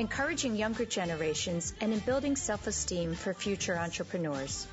[0.00, 4.66] encouraging younger generations, and in building self-esteem for future entrepreneurs.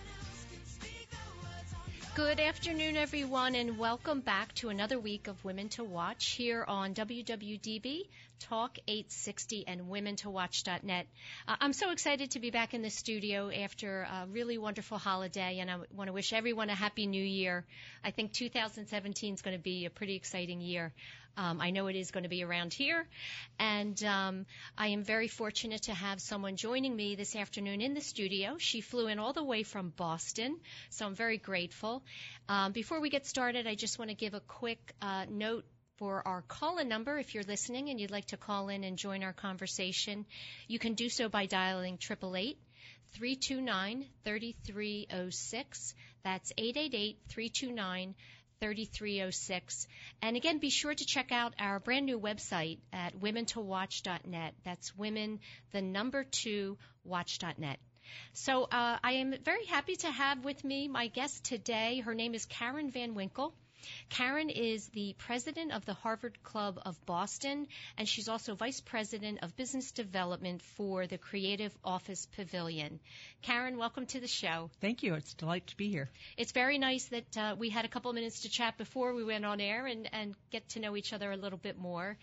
[2.15, 6.93] Good afternoon, everyone, and welcome back to another week of Women to Watch here on
[6.93, 8.07] WWDB
[8.39, 11.07] Talk 860 and WomenToWatch.net.
[11.47, 15.59] Uh, I'm so excited to be back in the studio after a really wonderful holiday,
[15.59, 17.65] and I want to wish everyone a happy new year.
[18.03, 20.93] I think 2017 is going to be a pretty exciting year.
[21.37, 23.07] Um, I know it is going to be around here,
[23.59, 28.01] and um, I am very fortunate to have someone joining me this afternoon in the
[28.01, 28.55] studio.
[28.57, 30.57] She flew in all the way from Boston,
[30.89, 32.03] so I'm very grateful.
[32.49, 35.65] Um, before we get started, I just want to give a quick uh, note
[35.97, 37.19] for our call-in number.
[37.19, 40.25] If you're listening and you'd like to call in and join our conversation,
[40.67, 42.57] you can do so by dialing 888
[43.13, 45.95] 329 3306.
[46.23, 48.15] That's 888 329
[48.59, 49.87] 3306.
[50.21, 54.53] And again, be sure to check out our brand new website at womentowatch.net.
[54.63, 55.39] That's women,
[55.71, 57.79] the number two, watch.net.
[58.33, 61.99] So uh, I am very happy to have with me my guest today.
[61.99, 63.53] Her name is Karen Van Winkle.
[64.09, 67.67] Karen is the president of the Harvard Club of Boston,
[67.97, 72.99] and she's also vice president of business development for the Creative Office Pavilion.
[73.41, 74.69] Karen, welcome to the show.
[74.81, 75.13] Thank you.
[75.15, 76.09] It's a delight to be here.
[76.37, 79.45] It's very nice that uh, we had a couple minutes to chat before we went
[79.45, 82.17] on air and, and get to know each other a little bit more.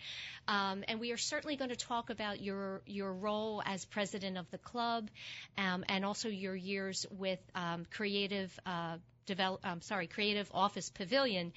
[0.47, 4.49] Um, and we are certainly going to talk about your your role as president of
[4.51, 5.09] the club,
[5.57, 8.57] um, and also your years with um, Creative.
[8.65, 11.53] Uh, develop, um, sorry, Creative Office Pavilion.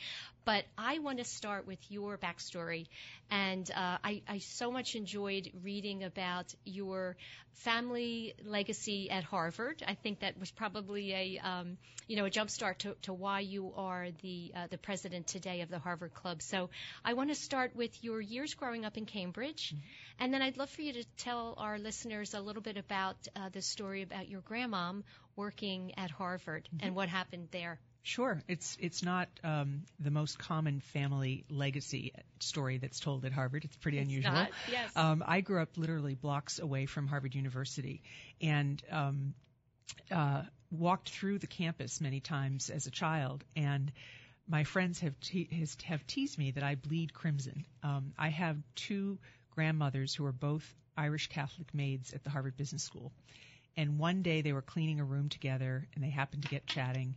[0.48, 2.86] But I want to start with your backstory,
[3.30, 7.18] and uh, I, I so much enjoyed reading about your
[7.52, 9.82] family legacy at Harvard.
[9.86, 11.76] I think that was probably a um,
[12.06, 15.68] you know a jumpstart to, to why you are the uh, the president today of
[15.68, 16.40] the Harvard Club.
[16.40, 16.70] So
[17.04, 19.84] I want to start with your years growing up in Cambridge, mm-hmm.
[20.18, 23.50] and then I'd love for you to tell our listeners a little bit about uh,
[23.50, 25.02] the story about your grandmom
[25.36, 26.86] working at Harvard mm-hmm.
[26.86, 27.78] and what happened there.
[28.02, 33.64] Sure, it's it's not um, the most common family legacy story that's told at Harvard.
[33.64, 34.32] It's pretty it's unusual.
[34.32, 34.96] Not, yes.
[34.96, 38.02] Um, I grew up literally blocks away from Harvard University,
[38.40, 39.34] and um,
[40.10, 43.92] uh, walked through the campus many times as a child, and
[44.48, 47.66] my friends have te- has, have teased me that I bleed crimson.
[47.82, 49.18] Um, I have two
[49.50, 50.64] grandmothers who are both
[50.96, 53.12] Irish Catholic maids at the Harvard Business School,
[53.76, 57.16] and one day they were cleaning a room together, and they happened to get chatting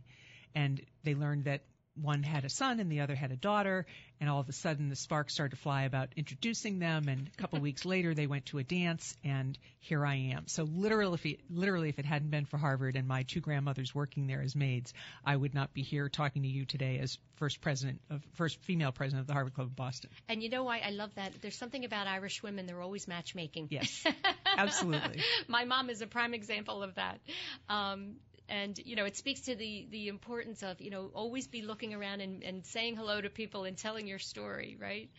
[0.54, 1.62] and they learned that
[2.00, 3.86] one had a son and the other had a daughter
[4.20, 7.36] and all of a sudden the sparks started to fly about introducing them and a
[7.40, 10.46] couple of weeks later they went to a dance and here I am.
[10.46, 13.94] So literally if it, literally if it hadn't been for Harvard and my two grandmothers
[13.94, 17.60] working there as maids, I would not be here talking to you today as first
[17.60, 20.10] president of first female president of the Harvard Club of Boston.
[20.28, 21.32] And you know why I love that?
[21.42, 23.68] There's something about Irish women they're always matchmaking.
[23.70, 24.04] Yes.
[24.56, 25.22] Absolutely.
[25.48, 27.20] my mom is a prime example of that.
[27.68, 28.16] Um,
[28.48, 31.94] and you know it speaks to the the importance of you know always be looking
[31.94, 35.10] around and, and saying hello to people and telling your story right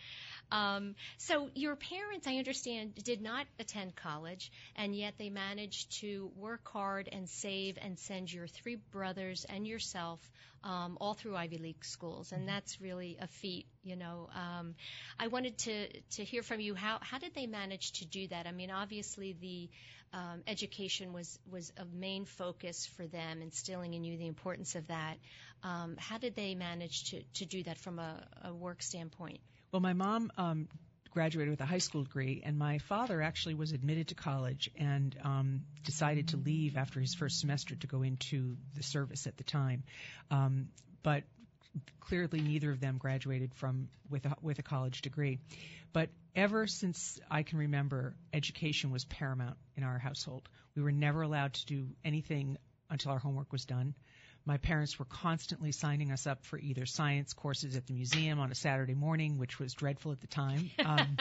[0.52, 6.32] um, so your parents i understand did not attend college and yet they managed to
[6.36, 10.20] work hard and save and send your three brothers and yourself
[10.64, 13.66] um, all through Ivy League schools, and that's really a feat.
[13.84, 14.76] You know, um,
[15.20, 18.48] I wanted to to hear from you how how did they manage to do that?
[18.48, 19.70] I mean, obviously the
[20.14, 24.88] um, education was was a main focus for them, instilling in you the importance of
[24.88, 25.18] that.
[25.64, 29.42] Um, how did they manage to to do that from a, a work standpoint?
[29.74, 30.68] Well, my mom um,
[31.10, 35.18] graduated with a high school degree, and my father actually was admitted to college and
[35.24, 39.44] um, decided to leave after his first semester to go into the service at the
[39.44, 39.82] time.
[40.30, 40.68] Um,
[41.02, 41.24] but
[42.00, 45.40] clearly, neither of them graduated from with a, with a college degree.
[45.92, 50.48] But ever since I can remember, education was paramount in our household.
[50.76, 52.60] We were never allowed to do anything
[52.92, 53.96] until our homework was done.
[54.46, 58.52] My parents were constantly signing us up for either science courses at the museum on
[58.52, 60.70] a Saturday morning, which was dreadful at the time.
[60.86, 61.18] Um,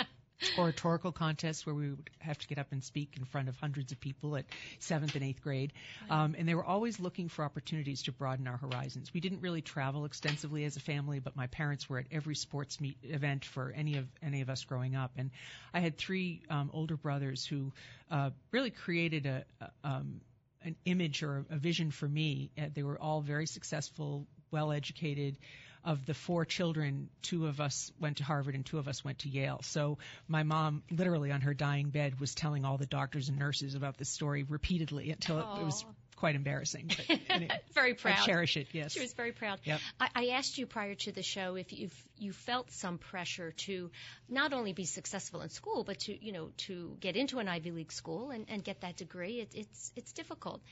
[0.58, 3.92] oratorical contests where we would have to get up and speak in front of hundreds
[3.92, 4.44] of people at
[4.78, 5.72] seventh and eighth grade.
[6.10, 9.12] Um, and they were always looking for opportunities to broaden our horizons.
[9.14, 12.80] We didn't really travel extensively as a family, but my parents were at every sports
[12.80, 15.12] meet event for any of any of us growing up.
[15.16, 15.30] And
[15.72, 17.72] I had three um, older brothers who
[18.10, 20.20] uh, really created a, a um,
[20.64, 22.50] an image or a vision for me.
[22.58, 25.36] Uh, they were all very successful, well educated
[25.84, 29.20] of the four children, two of us went to Harvard and two of us went
[29.20, 29.60] to Yale.
[29.62, 29.98] So
[30.28, 33.96] my mom, literally on her dying bed, was telling all the doctors and nurses about
[33.96, 35.84] this story repeatedly until it, it was
[36.16, 36.88] quite embarrassing.
[36.88, 38.18] But anyway, very proud.
[38.20, 38.68] I cherish it.
[38.72, 39.58] Yes, she was very proud.
[39.64, 39.80] Yep.
[40.00, 41.90] I, I asked you prior to the show if you
[42.22, 43.90] you felt some pressure to
[44.28, 47.72] not only be successful in school, but to you know to get into an Ivy
[47.72, 49.40] League school and, and get that degree.
[49.40, 50.62] It, it's it's difficult.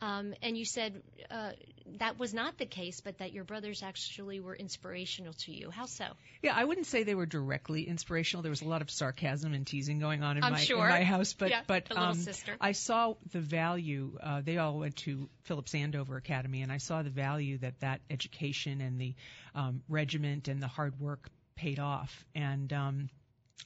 [0.00, 1.52] Um, and you said uh,
[1.98, 5.70] that was not the case, but that your brothers actually were inspirational to you.
[5.70, 6.06] How so?
[6.42, 8.42] Yeah, I wouldn't say they were directly inspirational.
[8.42, 10.84] There was a lot of sarcasm and teasing going on in, I'm my, sure.
[10.84, 12.56] in my house, but yeah, but little um, sister.
[12.60, 14.16] I saw the value.
[14.22, 18.00] Uh, they all went to Phillips Andover Academy, and I saw the value that that
[18.08, 19.14] education and the
[19.54, 22.24] um, regiment and the hard work paid off.
[22.34, 23.10] And um,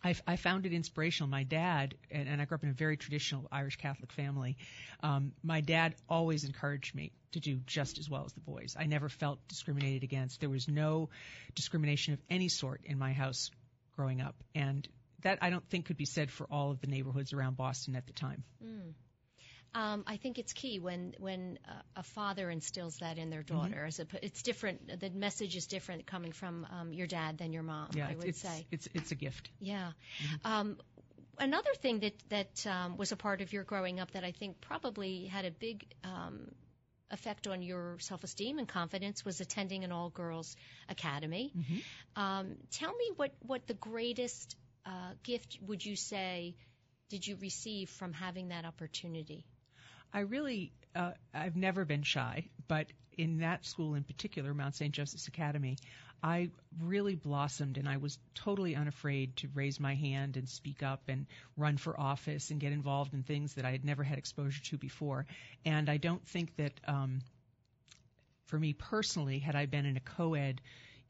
[0.02, 1.28] I, I found it inspirational.
[1.28, 4.56] My dad, and, and I grew up in a very traditional Irish Catholic family.
[5.02, 8.76] Um, my dad always encouraged me to do just as well as the boys.
[8.78, 10.40] I never felt discriminated against.
[10.40, 11.10] There was no
[11.54, 13.50] discrimination of any sort in my house
[13.96, 14.86] growing up, and
[15.22, 18.06] that I don't think could be said for all of the neighborhoods around Boston at
[18.06, 18.44] the time.
[18.64, 18.92] Mm.
[19.74, 23.74] Um, I think it's key when when uh, a father instills that in their daughter.
[23.74, 23.86] Mm-hmm.
[23.86, 25.00] As a, it's different.
[25.00, 27.88] The message is different coming from um, your dad than your mom.
[27.94, 28.66] Yeah, I would it's, say.
[28.70, 29.50] it's it's a gift.
[29.60, 29.90] Yeah.
[30.44, 30.78] Um,
[31.38, 34.60] another thing that that um, was a part of your growing up that I think
[34.60, 36.52] probably had a big um,
[37.10, 40.56] effect on your self-esteem and confidence was attending an all-girls
[40.88, 41.52] academy.
[42.16, 44.56] Um, tell me what what the greatest
[44.86, 46.54] uh, gift would you say
[47.10, 49.44] did you receive from having that opportunity?
[50.14, 52.86] I really, uh, I've never been shy, but
[53.18, 54.94] in that school in particular, Mount St.
[54.94, 55.76] Joseph's Academy,
[56.22, 56.50] I
[56.80, 61.26] really blossomed and I was totally unafraid to raise my hand and speak up and
[61.56, 64.78] run for office and get involved in things that I had never had exposure to
[64.78, 65.26] before.
[65.66, 67.20] And I don't think that, um,
[68.46, 70.60] for me personally, had I been in a co-ed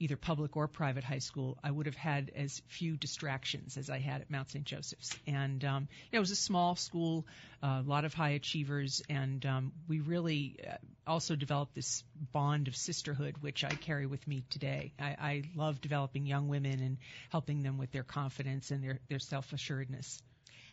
[0.01, 3.99] either public or private high school, I would have had as few distractions as I
[3.99, 4.65] had at Mount St.
[4.65, 5.17] Joseph's.
[5.27, 7.27] And um, you know, it was a small school,
[7.63, 10.77] uh, a lot of high achievers, and um, we really uh,
[11.07, 12.03] also developed this
[12.33, 14.93] bond of sisterhood, which I carry with me today.
[14.99, 16.99] I, I love developing young women and
[17.31, 20.21] helping them with their confidence and their, their self-assuredness.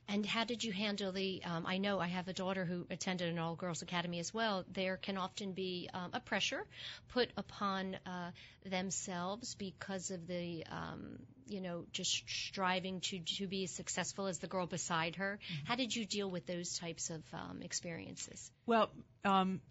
[0.07, 1.41] And how did you handle the?
[1.45, 4.65] Um, I know I have a daughter who attended an all-girls academy as well.
[4.73, 6.65] There can often be um, a pressure
[7.09, 8.31] put upon uh,
[8.65, 14.39] themselves because of the, um, you know, just striving to to be as successful as
[14.39, 15.39] the girl beside her.
[15.41, 15.65] Mm-hmm.
[15.65, 18.51] How did you deal with those types of um, experiences?
[18.65, 18.89] Well,
[19.23, 19.61] um,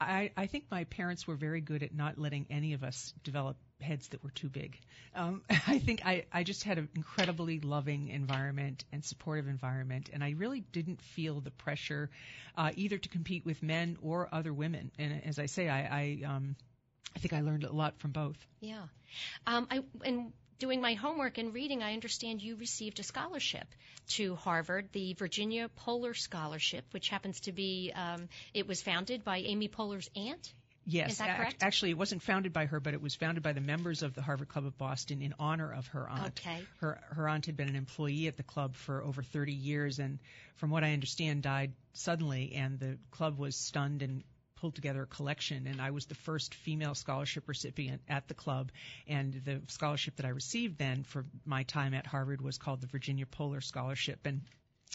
[0.00, 3.56] I, I think my parents were very good at not letting any of us develop
[3.80, 4.78] heads that were too big.
[5.14, 10.22] Um, I think I, I just had an incredibly loving environment and supportive environment, and
[10.22, 12.10] I really didn't feel the pressure
[12.56, 14.90] uh, either to compete with men or other women.
[14.98, 16.56] And as I say, I, I, um,
[17.14, 18.36] I think I learned a lot from both.
[18.60, 18.82] Yeah,
[19.46, 23.66] um, I and doing my homework and reading, I understand you received a scholarship
[24.08, 29.38] to Harvard, the Virginia Poehler Scholarship, which happens to be, um, it was founded by
[29.38, 30.54] Amy Poehler's aunt.
[30.88, 31.62] Yes, Is that ac- correct?
[31.62, 34.22] actually, it wasn't founded by her, but it was founded by the members of the
[34.22, 36.40] Harvard Club of Boston in honor of her aunt.
[36.40, 36.64] Okay.
[36.78, 40.20] Her her aunt had been an employee at the club for over 30 years, and
[40.56, 44.22] from what I understand, died suddenly, and the club was stunned and
[44.54, 48.72] pulled together a collection and I was the first female scholarship recipient at the club
[49.06, 52.86] and the scholarship that I received then for my time at Harvard was called the
[52.86, 54.40] Virginia Poehler Scholarship and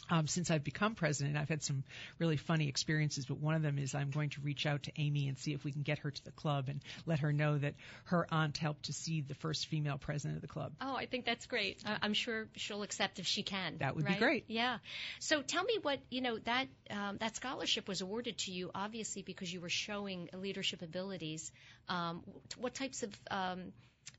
[0.09, 1.83] um, since I've become president, I've had some
[2.19, 5.27] really funny experiences, but one of them is I'm going to reach out to Amy
[5.27, 7.75] and see if we can get her to the club and let her know that
[8.05, 10.73] her aunt helped to see the first female president of the club.
[10.81, 11.81] Oh, I think that's great.
[11.85, 13.77] I- I'm sure she'll accept if she can.
[13.79, 14.45] That would be great.
[14.47, 14.79] Yeah.
[15.19, 19.21] So tell me what you know that um, that scholarship was awarded to you, obviously
[19.21, 21.51] because you were showing leadership abilities.
[21.87, 22.23] Um,
[22.57, 23.71] what types of um,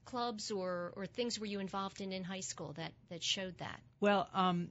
[0.04, 3.80] clubs or or things were you involved in in high school that that showed that?
[4.00, 4.68] Well, um,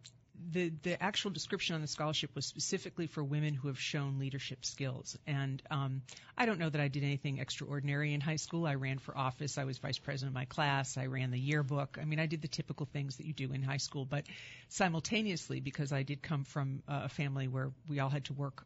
[0.51, 4.65] the the actual description on the scholarship was specifically for women who have shown leadership
[4.65, 5.17] skills.
[5.27, 6.01] And um,
[6.37, 8.65] I don't know that I did anything extraordinary in high school.
[8.65, 9.57] I ran for office.
[9.57, 10.97] I was vice president of my class.
[10.97, 11.97] I ran the yearbook.
[12.01, 14.05] I mean, I did the typical things that you do in high school.
[14.05, 14.25] But
[14.69, 18.65] simultaneously, because I did come from a family where we all had to work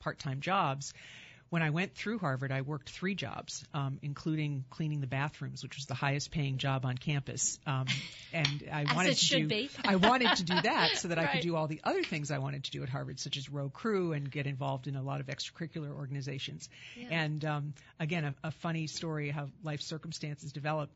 [0.00, 0.92] part-time jobs,
[1.50, 5.76] when I went through Harvard, I worked three jobs, um, including cleaning the bathrooms, which
[5.76, 7.58] was the highest paying job on campus.
[7.66, 7.86] Um,
[8.32, 9.70] and I wanted to do, be.
[9.84, 12.38] I wanted to do that so that I could do all the other things I
[12.38, 15.20] wanted to do at Harvard, such as row crew and get involved in a lot
[15.20, 16.68] of extracurricular organizations.
[16.96, 17.08] Yeah.
[17.10, 20.90] And um, again, a, a funny story how life circumstances develop.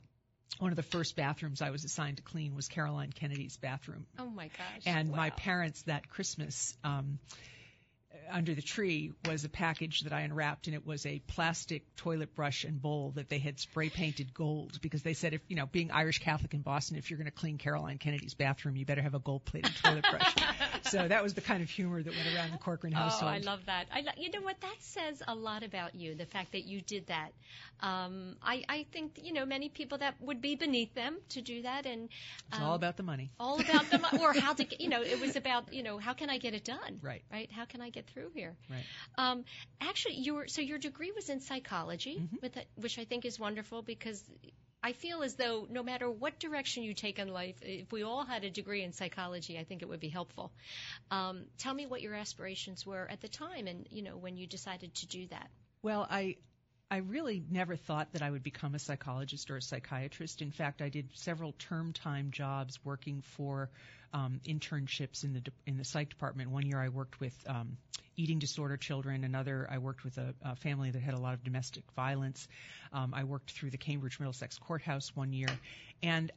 [0.58, 4.04] One of the first bathrooms I was assigned to clean was Caroline Kennedy's bathroom.
[4.18, 4.82] Oh my gosh.
[4.84, 7.20] And my parents that Christmas, um,
[8.32, 12.34] under the tree was a package that I unwrapped, and it was a plastic toilet
[12.34, 15.66] brush and bowl that they had spray painted gold because they said if you know
[15.66, 19.02] being Irish Catholic in Boston, if you're going to clean Caroline Kennedy's bathroom, you better
[19.02, 20.34] have a gold plated toilet brush.
[20.84, 23.32] so that was the kind of humor that went around the Corcoran household.
[23.32, 23.86] Oh, I love that.
[23.92, 24.60] I lo- you know what?
[24.60, 26.14] That says a lot about you.
[26.14, 27.30] The fact that you did that.
[27.82, 31.62] Um, I, I think you know many people that would be beneath them to do
[31.62, 32.08] that, and
[32.48, 33.30] it's um, all about the money.
[33.40, 34.18] all about the money.
[34.18, 34.80] or how to get.
[34.80, 36.98] You know, it was about you know how can I get it done?
[37.02, 37.22] Right.
[37.32, 37.50] Right.
[37.50, 38.56] How can I get through here?
[38.68, 38.84] Right.
[39.18, 39.44] Um,
[39.80, 42.36] actually, your so your degree was in psychology, Mm-hmm.
[42.42, 44.22] with which I think is wonderful because
[44.82, 48.24] I feel as though no matter what direction you take in life, if we all
[48.24, 50.52] had a degree in psychology, I think it would be helpful.
[51.10, 54.46] Um, tell me what your aspirations were at the time, and you know when you
[54.46, 55.50] decided to do that.
[55.82, 56.36] Well, I
[56.90, 60.42] I really never thought that I would become a psychologist or a psychiatrist.
[60.42, 63.70] In fact, I did several term time jobs working for
[64.12, 66.50] um, internships in the de- in the psych department.
[66.50, 67.76] One year I worked with um,
[68.16, 69.22] eating disorder children.
[69.22, 72.48] Another I worked with a, a family that had a lot of domestic violence.
[72.92, 75.60] Um, I worked through the Cambridge Middlesex Courthouse one year,
[76.02, 76.32] and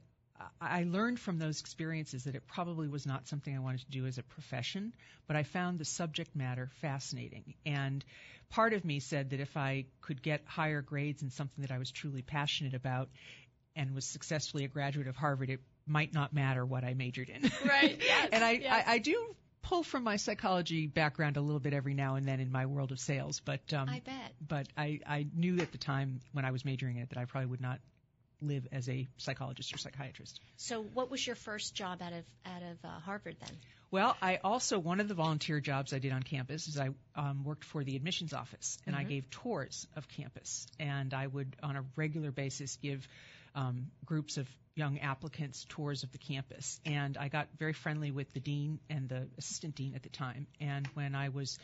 [0.61, 4.05] I learned from those experiences that it probably was not something I wanted to do
[4.05, 4.93] as a profession,
[5.27, 7.55] but I found the subject matter fascinating.
[7.65, 8.03] And
[8.49, 11.77] part of me said that if I could get higher grades in something that I
[11.77, 13.09] was truly passionate about
[13.75, 17.49] and was successfully a graduate of Harvard, it might not matter what I majored in.
[17.65, 18.83] Right, yes, and I, yes.
[18.87, 22.39] I, I do pull from my psychology background a little bit every now and then
[22.39, 24.33] in my world of sales, but um, I bet.
[24.45, 27.25] but I, I knew at the time when I was majoring in it that I
[27.25, 27.79] probably would not
[28.43, 30.39] live as a psychologist or psychiatrist.
[30.57, 33.57] So, what was your first job out of out of uh, Harvard then?
[33.93, 37.43] Well, I also one of the volunteer jobs I did on campus is I um,
[37.43, 41.75] worked for the admissions office and I gave tours of campus and I would on
[41.75, 43.07] a regular basis give
[43.53, 48.33] um, groups of young applicants tours of the campus and I got very friendly with
[48.33, 51.59] the dean and the assistant dean at the time and when I was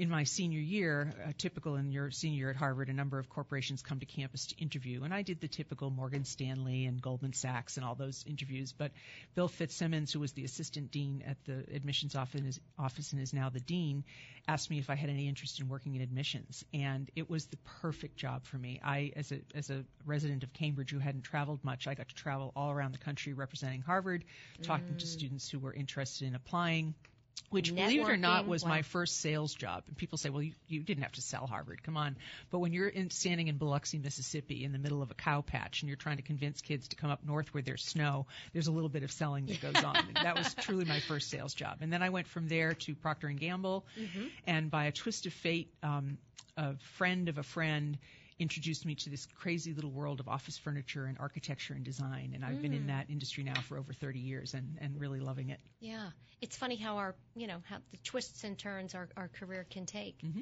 [0.00, 3.28] in my senior year, uh, typical in your senior year at Harvard, a number of
[3.28, 7.34] corporations come to campus to interview, and I did the typical Morgan Stanley and Goldman
[7.34, 8.72] Sachs and all those interviews.
[8.72, 8.92] But
[9.34, 13.50] Bill Fitzsimmons, who was the assistant dean at the admissions office, office and is now
[13.50, 14.04] the dean,
[14.48, 17.58] asked me if I had any interest in working in admissions, and it was the
[17.82, 18.80] perfect job for me.
[18.82, 22.14] I, as a as a resident of Cambridge who hadn't traveled much, I got to
[22.14, 24.24] travel all around the country representing Harvard,
[24.62, 26.94] talking to students who were interested in applying.
[27.50, 28.68] Which, believe it or not, was wow.
[28.68, 29.82] my first sales job.
[29.88, 31.82] And people say, well, you, you didn't have to sell Harvard.
[31.82, 32.16] Come on.
[32.52, 35.82] But when you're in, standing in Biloxi, Mississippi, in the middle of a cow patch,
[35.82, 38.72] and you're trying to convince kids to come up north where there's snow, there's a
[38.72, 39.96] little bit of selling that goes on.
[40.22, 41.78] That was truly my first sales job.
[41.80, 43.84] And then I went from there to Procter and Gamble,
[44.46, 46.18] and by a twist of fate, um,
[46.56, 47.98] a friend of a friend
[48.40, 52.32] introduced me to this crazy little world of office furniture and architecture and design.
[52.34, 55.50] And I've been in that industry now for over 30 years and, and really loving
[55.50, 55.60] it.
[55.78, 56.08] Yeah,
[56.40, 59.86] it's funny how our, you know, how the twists and turns our, our career can
[59.86, 60.18] take.
[60.22, 60.40] Mm-hmm.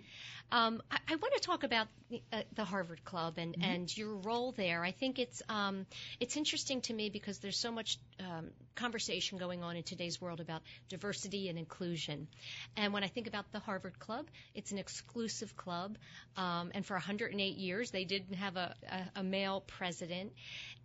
[0.52, 3.70] Um, I, I want to talk about the, uh, the Harvard Club and, Mm-hmm.
[3.70, 4.84] and your role there.
[4.84, 5.86] I think it's um,
[6.20, 10.40] it's interesting to me because there's so much um, conversation going on in today's world
[10.40, 12.28] about diversity and inclusion.
[12.76, 15.96] And when I think about the Harvard Club, it's an exclusive club,
[16.36, 20.32] um, and for 108 years they didn't have a, a, a male president.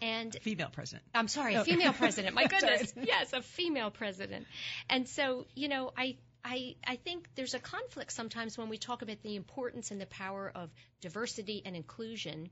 [0.01, 1.03] And Female president.
[1.13, 1.61] I'm sorry, Oh.
[1.61, 2.35] a female president.
[2.35, 2.93] My goodness.
[3.01, 4.45] yes, a female president.
[4.89, 9.01] And so, you know, I I, I think there's a conflict sometimes when we talk
[9.01, 10.69] about the importance and the power of
[10.99, 12.49] diversity and inclusion.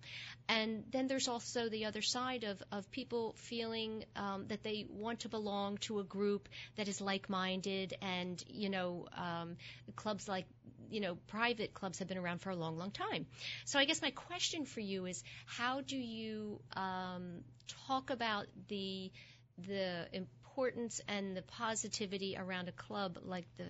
[0.47, 5.21] And then there's also the other side of, of people feeling um, that they want
[5.21, 7.93] to belong to a group that is like minded.
[8.01, 9.57] And, you know, um,
[9.97, 10.45] clubs like,
[10.91, 13.25] you know, private clubs have been around for a long, long time.
[13.65, 17.43] So I guess my question for you is how do you um,
[17.87, 19.11] talk about the
[19.67, 23.65] the importance and the positivity around a club like the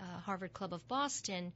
[0.00, 1.52] uh, Harvard Club of Boston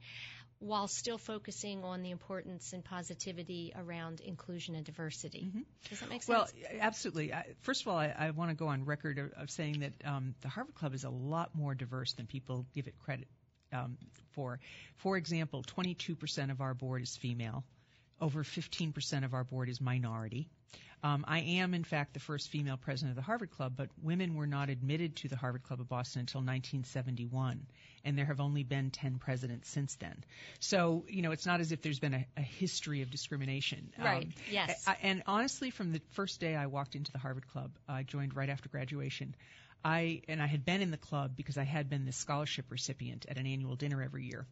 [0.59, 5.51] while still focusing on the importance and positivity around inclusion and diversity.
[5.89, 6.53] Does that make sense?
[6.63, 7.33] Well, absolutely.
[7.33, 10.07] I, first of all, I, I want to go on record of, of saying that
[10.07, 13.27] um, the Harvard Club is a lot more diverse than people give it credit
[13.73, 13.97] um,
[14.31, 14.59] for.
[14.97, 17.63] For example, 22% of our board is female.
[18.21, 20.47] Over 15% of our board is minority.
[21.03, 24.35] Um, I am, in fact, the first female president of the Harvard Club, but women
[24.35, 27.65] were not admitted to the Harvard Club of Boston until 1971,
[28.05, 30.23] and there have only been 10 presidents since then.
[30.61, 33.91] So, you know, it's not as if there's been a, a history of discrimination.
[34.01, 34.23] Right.
[34.23, 34.81] Um, yes.
[34.87, 38.33] I, and honestly, from the first day I walked into the Harvard Club, I joined
[38.37, 39.35] right after graduation.
[39.83, 43.25] I and I had been in the club because I had been the scholarship recipient
[43.27, 44.45] at an annual dinner every year.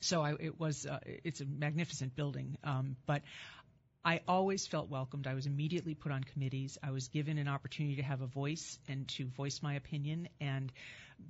[0.00, 3.22] So I, it was uh, it's a magnificent building, um, but
[4.04, 5.26] I always felt welcomed.
[5.26, 6.78] I was immediately put on committees.
[6.82, 10.28] I was given an opportunity to have a voice and to voice my opinion.
[10.40, 10.70] And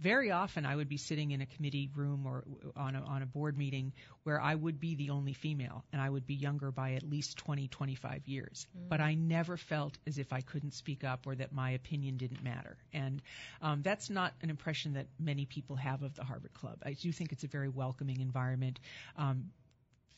[0.00, 2.44] very often I would be sitting in a committee room or
[2.76, 3.92] on a, on a board meeting
[4.24, 7.36] where I would be the only female and I would be younger by at least
[7.38, 8.66] 20, 25 years.
[8.76, 8.88] Mm.
[8.88, 12.42] But I never felt as if I couldn't speak up or that my opinion didn't
[12.42, 12.76] matter.
[12.92, 13.22] And
[13.62, 16.78] um, that's not an impression that many people have of the Harvard Club.
[16.84, 18.80] I do think it's a very welcoming environment.
[19.16, 19.50] Um,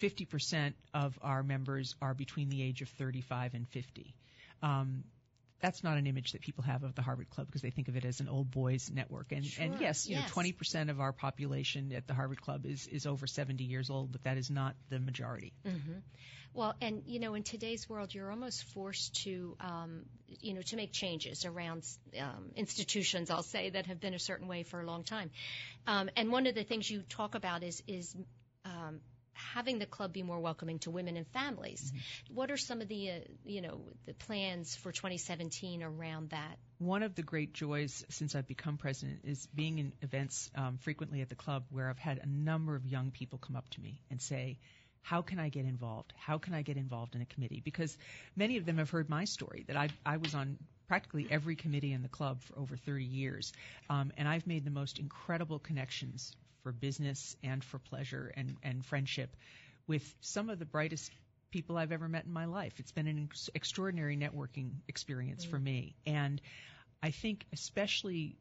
[0.00, 4.14] 50% of our members are between the age of 35 and 50.
[4.62, 5.04] Um,
[5.60, 7.96] that's not an image that people have of the Harvard Club because they think of
[7.96, 9.32] it as an old boys network.
[9.32, 9.64] And, sure.
[9.64, 10.36] and yes, you yes.
[10.36, 14.12] know, 20% of our population at the Harvard Club is, is over 70 years old,
[14.12, 15.54] but that is not the majority.
[15.66, 15.98] Mm-hmm.
[16.52, 20.06] Well, and you know, in today's world, you're almost forced to, um,
[20.40, 21.84] you know, to make changes around
[22.18, 23.30] um, institutions.
[23.30, 25.30] I'll say that have been a certain way for a long time.
[25.86, 28.16] Um, and one of the things you talk about is is
[28.64, 29.00] um,
[29.54, 31.82] having the club be more welcoming to women and families.
[31.82, 32.34] Mm-hmm.
[32.34, 33.14] What are some of the, uh,
[33.44, 36.58] you know, the plans for 2017 around that?
[36.78, 41.20] One of the great joys since I've become president is being in events um, frequently
[41.20, 44.00] at the club where I've had a number of young people come up to me
[44.10, 44.58] and say,
[45.02, 46.12] how can I get involved?
[46.16, 47.62] How can I get involved in a committee?
[47.64, 47.96] Because
[48.34, 51.92] many of them have heard my story that I, I was on practically every committee
[51.92, 53.52] in the club for over 30 years,
[53.88, 56.34] um, and I've made the most incredible connections
[56.66, 59.36] for business and for pleasure and, and friendship
[59.86, 61.12] with some of the brightest
[61.52, 62.72] people I've ever met in my life.
[62.78, 65.50] It's been an ex- extraordinary networking experience mm.
[65.50, 65.94] for me.
[66.06, 66.42] And
[67.00, 68.36] I think especially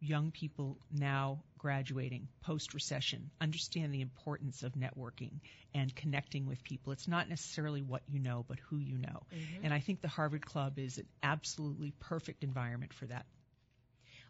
[0.00, 5.40] young people now graduating post recession understand the importance of networking
[5.74, 6.92] and connecting with people.
[6.92, 9.22] It's not necessarily what you know, but who you know.
[9.34, 9.64] Mm-hmm.
[9.64, 13.24] And I think the Harvard Club is an absolutely perfect environment for that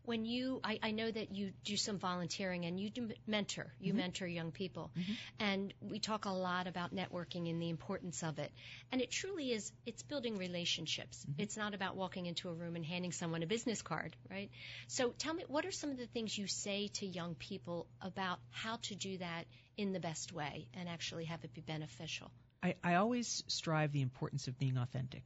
[0.04, 3.92] when you I, I know that you do some volunteering and you do mentor you
[3.92, 3.98] mm-hmm.
[3.98, 5.12] mentor young people mm-hmm.
[5.38, 8.52] and we talk a lot about networking and the importance of it
[8.90, 11.42] and it truly is it's building relationships mm-hmm.
[11.42, 14.50] it's not about walking into a room and handing someone a business card right
[14.88, 18.38] so tell me what are some of the things you say to young people about
[18.50, 22.30] how to do that in the best way and actually have it be beneficial
[22.62, 25.24] i, I always strive the importance of being authentic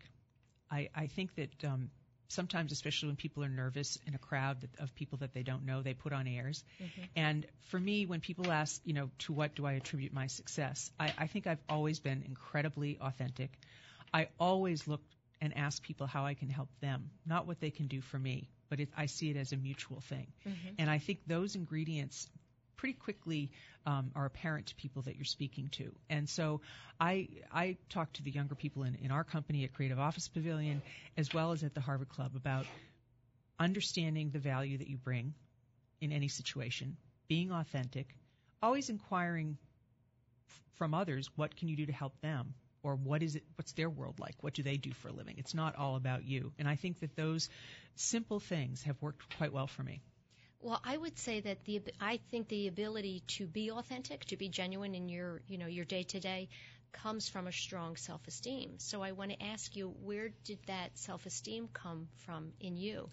[0.69, 1.91] I, I think that um,
[2.29, 5.65] sometimes, especially when people are nervous in a crowd that, of people that they don't
[5.65, 6.65] know, they put on airs.
[6.83, 7.03] Mm-hmm.
[7.17, 10.91] And for me, when people ask, you know, to what do I attribute my success,
[10.99, 13.51] I, I think I've always been incredibly authentic.
[14.13, 15.03] I always look
[15.41, 18.49] and ask people how I can help them, not what they can do for me,
[18.69, 20.27] but it, I see it as a mutual thing.
[20.47, 20.75] Mm-hmm.
[20.79, 22.29] And I think those ingredients
[22.77, 23.51] pretty quickly
[23.87, 25.95] um, are apparent to people that you're speaking to.
[26.11, 26.61] And so
[27.01, 30.83] I I talk to the younger people in, in our company at Creative Office Pavilion
[31.17, 32.67] as well as at the Harvard Club about
[33.59, 35.35] understanding the value that you bring
[36.01, 36.97] in any situation,
[37.29, 38.07] being authentic,
[38.63, 39.57] always inquiring
[40.49, 42.55] f- from others what can you do to help them?
[42.83, 44.35] Or what is it what's their world like?
[44.43, 45.37] What do they do for a living?
[45.39, 46.53] It's not all about you.
[46.59, 47.49] And i think that those
[47.95, 50.03] simple things have worked quite well for me
[50.67, 54.49] well, I would say that the I think the ability to be authentic, to be
[54.49, 56.49] genuine in your you know your day to day,
[56.91, 58.75] comes from a strong self esteem.
[58.79, 63.09] So I want to ask you, where did that self esteem come from in you?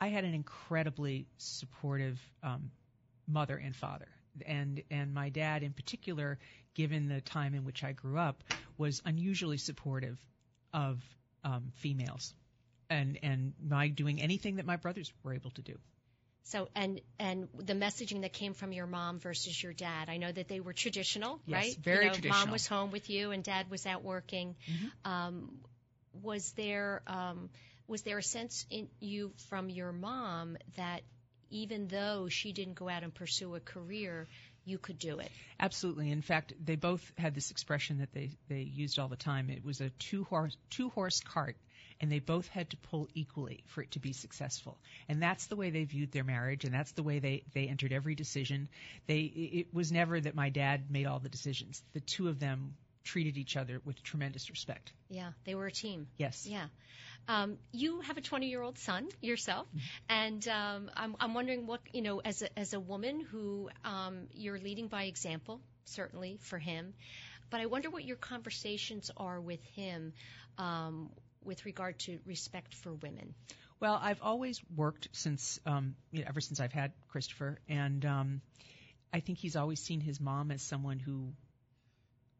[0.00, 2.70] I had an incredibly supportive um,
[3.26, 4.08] mother and father,
[4.46, 6.38] and and my dad in particular,
[6.72, 8.42] given the time in which I grew up,
[8.78, 10.18] was unusually supportive
[10.72, 11.02] of
[11.44, 12.32] um, females,
[12.88, 15.78] and and my doing anything that my brothers were able to do.
[16.44, 20.08] So and and the messaging that came from your mom versus your dad.
[20.08, 21.76] I know that they were traditional, yes, right?
[21.82, 22.46] Very you know, traditional.
[22.46, 24.56] Mom was home with you and dad was out working.
[24.70, 25.12] Mm-hmm.
[25.12, 25.58] Um,
[26.22, 27.50] was there um,
[27.86, 31.02] was there a sense in you from your mom that
[31.50, 34.26] even though she didn't go out and pursue a career,
[34.64, 35.30] you could do it.
[35.58, 36.10] Absolutely.
[36.10, 39.48] In fact, they both had this expression that they, they used all the time.
[39.48, 41.56] It was a two horse two horse cart
[42.00, 44.78] and they both had to pull equally for it to be successful.
[45.08, 47.92] And that's the way they viewed their marriage, and that's the way they they entered
[47.92, 48.68] every decision.
[49.06, 51.82] They it was never that my dad made all the decisions.
[51.92, 54.92] The two of them treated each other with tremendous respect.
[55.08, 56.08] Yeah, they were a team.
[56.18, 56.46] Yes.
[56.46, 56.66] Yeah.
[57.26, 59.78] Um, you have a 20-year-old son yourself, mm-hmm.
[60.08, 64.28] and um, I'm, I'm wondering what you know as a as a woman who um,
[64.34, 66.94] you're leading by example, certainly for him.
[67.50, 70.12] But I wonder what your conversations are with him
[70.58, 71.10] um,
[71.48, 73.34] with regard to respect for women?
[73.80, 78.40] Well, I've always worked since, um, you know, ever since I've had Christopher, and um,
[79.12, 81.32] I think he's always seen his mom as someone who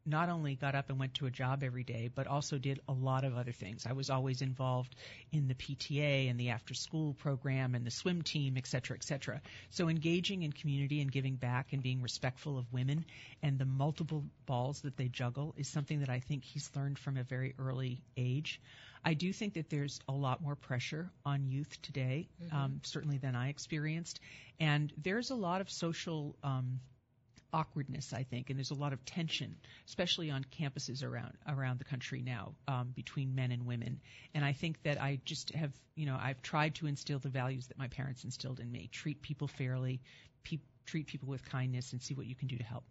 [0.05, 2.93] not only got up and went to a job every day, but also did a
[2.93, 3.85] lot of other things.
[3.85, 4.95] I was always involved
[5.31, 9.03] in the PTA and the after school program and the swim team, et cetera, et
[9.03, 9.41] cetera.
[9.69, 13.05] So engaging in community and giving back and being respectful of women
[13.43, 17.17] and the multiple balls that they juggle is something that I think he's learned from
[17.17, 18.61] a very early age.
[19.03, 22.55] I do think that there's a lot more pressure on youth today, mm-hmm.
[22.55, 24.19] um, certainly than I experienced.
[24.59, 26.79] And there's a lot of social, um,
[27.53, 29.55] awkwardness, I think, and there's a lot of tension,
[29.87, 34.01] especially on campuses around around the country now um, between men and women.
[34.33, 37.67] And I think that I just have, you know, I've tried to instill the values
[37.67, 40.01] that my parents instilled in me: treat people fairly,
[40.43, 42.83] pe- treat people with kindness, and see what you can do to help.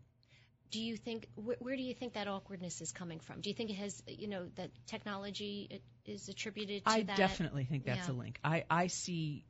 [0.71, 3.41] Do you think wh- where do you think that awkwardness is coming from?
[3.41, 7.13] Do you think it has, you know, that technology is attributed to I that?
[7.13, 8.15] I definitely think that's yeah.
[8.15, 8.39] a link.
[8.45, 9.45] I I see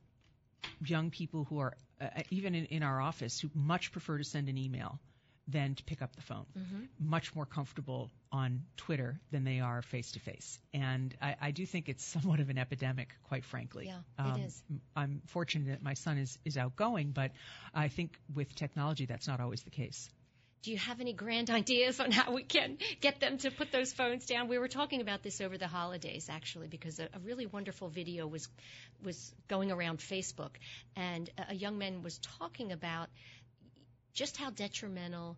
[0.85, 4.49] young people who are uh, even in, in our office who much prefer to send
[4.49, 4.99] an email
[5.47, 6.45] than to pick up the phone.
[6.57, 7.09] Mm-hmm.
[7.09, 10.59] Much more comfortable on Twitter than they are face to face.
[10.73, 13.87] And I, I, do think it's somewhat of an epidemic, quite frankly.
[13.87, 14.63] Yeah, um, it is.
[14.95, 17.31] I'm fortunate that my son is, is outgoing, but
[17.73, 20.09] I think with technology that's not always the case.
[20.61, 23.93] Do you have any grand ideas on how we can get them to put those
[23.93, 24.49] phones down?
[24.49, 28.27] We were talking about this over the holidays, actually, because a, a really wonderful video
[28.27, 28.47] was
[29.03, 30.51] was going around Facebook,
[30.95, 33.07] and a, a young man was talking about
[34.13, 35.37] just how detrimental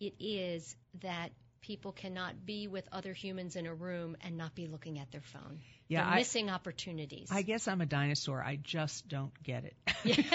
[0.00, 1.30] it is that
[1.66, 5.22] people cannot be with other humans in a room and not be looking at their
[5.22, 5.58] phone.
[5.88, 7.28] Yeah, They're I, missing opportunities.
[7.30, 8.40] I guess I'm a dinosaur.
[8.40, 9.76] I just don't get it.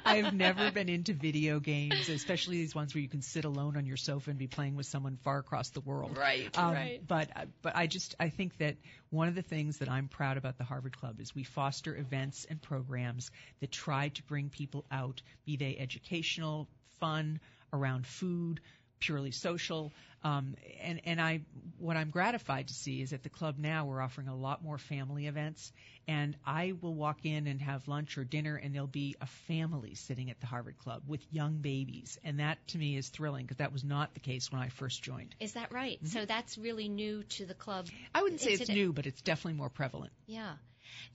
[0.04, 3.86] I've never been into video games, especially these ones where you can sit alone on
[3.86, 6.16] your sofa and be playing with someone far across the world.
[6.16, 7.00] Right, um, right.
[7.04, 7.28] But
[7.62, 8.76] but I just I think that
[9.10, 12.46] one of the things that I'm proud about the Harvard Club is we foster events
[12.48, 16.68] and programs that try to bring people out, be they educational,
[17.00, 17.40] fun,
[17.72, 18.60] around food,
[18.98, 19.92] purely social.
[20.22, 21.42] Um, and and I
[21.78, 24.78] what I'm gratified to see is at the club now we're offering a lot more
[24.78, 25.72] family events,
[26.08, 29.94] and I will walk in and have lunch or dinner, and there'll be a family
[29.94, 33.58] sitting at the Harvard Club with young babies, and that to me is thrilling because
[33.58, 35.34] that was not the case when I first joined.
[35.38, 35.98] Is that right?
[35.98, 36.06] Mm-hmm.
[36.18, 37.86] So that's really new to the club.
[38.14, 38.74] I wouldn't say it's today.
[38.74, 40.12] new, but it's definitely more prevalent.
[40.26, 40.54] Yeah.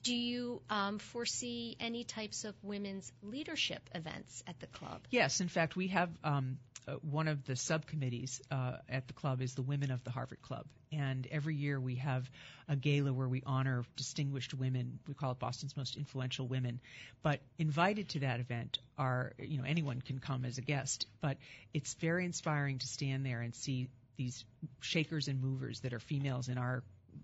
[0.03, 5.01] Do you um, foresee any types of women's leadership events at the club?
[5.09, 9.41] Yes, in fact, we have um, uh, one of the subcommittees uh, at the club
[9.41, 12.29] is the Women of the Harvard Club, and every year we have
[12.67, 14.99] a gala where we honor distinguished women.
[15.07, 16.79] We call it Boston's Most Influential Women.
[17.21, 21.37] But invited to that event are, you know, anyone can come as a guest, but
[21.73, 24.43] it's very inspiring to stand there and see these
[24.79, 26.83] shakers and movers that are females in our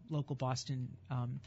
[0.10, 0.90] local Boston.
[1.10, 1.40] Um,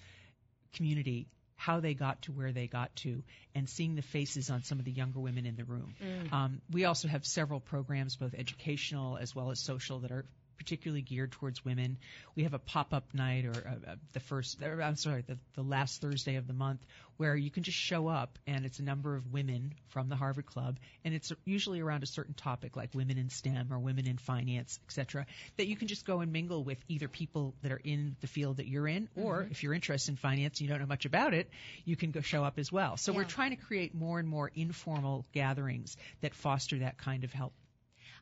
[0.73, 3.23] community how they got to where they got to
[3.55, 5.95] and seeing the faces on some of the younger women in the room.
[6.03, 6.33] Mm.
[6.33, 10.25] Um, we also have several programs, both educational as well as social, that are
[10.61, 11.97] particularly geared towards women.
[12.37, 15.63] We have a pop-up night or uh, uh, the first, or, I'm sorry, the, the
[15.63, 16.85] last Thursday of the month
[17.17, 20.45] where you can just show up and it's a number of women from the Harvard
[20.45, 24.19] Club and it's usually around a certain topic like women in STEM or women in
[24.19, 25.25] finance, etc.
[25.57, 28.59] that you can just go and mingle with either people that are in the field
[28.59, 29.51] that you're in or Mm-hmm.
[29.53, 31.49] if you're interested in finance and you don't know much about it,
[31.87, 32.99] you can go show up as well.
[32.99, 33.19] So Yeah.
[33.19, 37.55] we're trying to create more and more informal gatherings that foster that kind of help.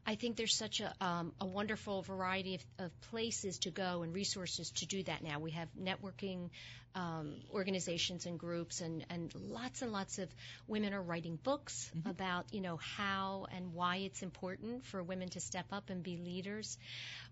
[0.06, 4.14] I think there's such a, um, a wonderful variety of, of places to go and
[4.14, 5.38] resources to do that now.
[5.38, 6.50] We have networking
[6.94, 10.28] um, organizations and groups, and, and lots and lots of
[10.66, 15.40] women are writing books about you know how and why it's important for women to
[15.40, 16.78] step up and be leaders.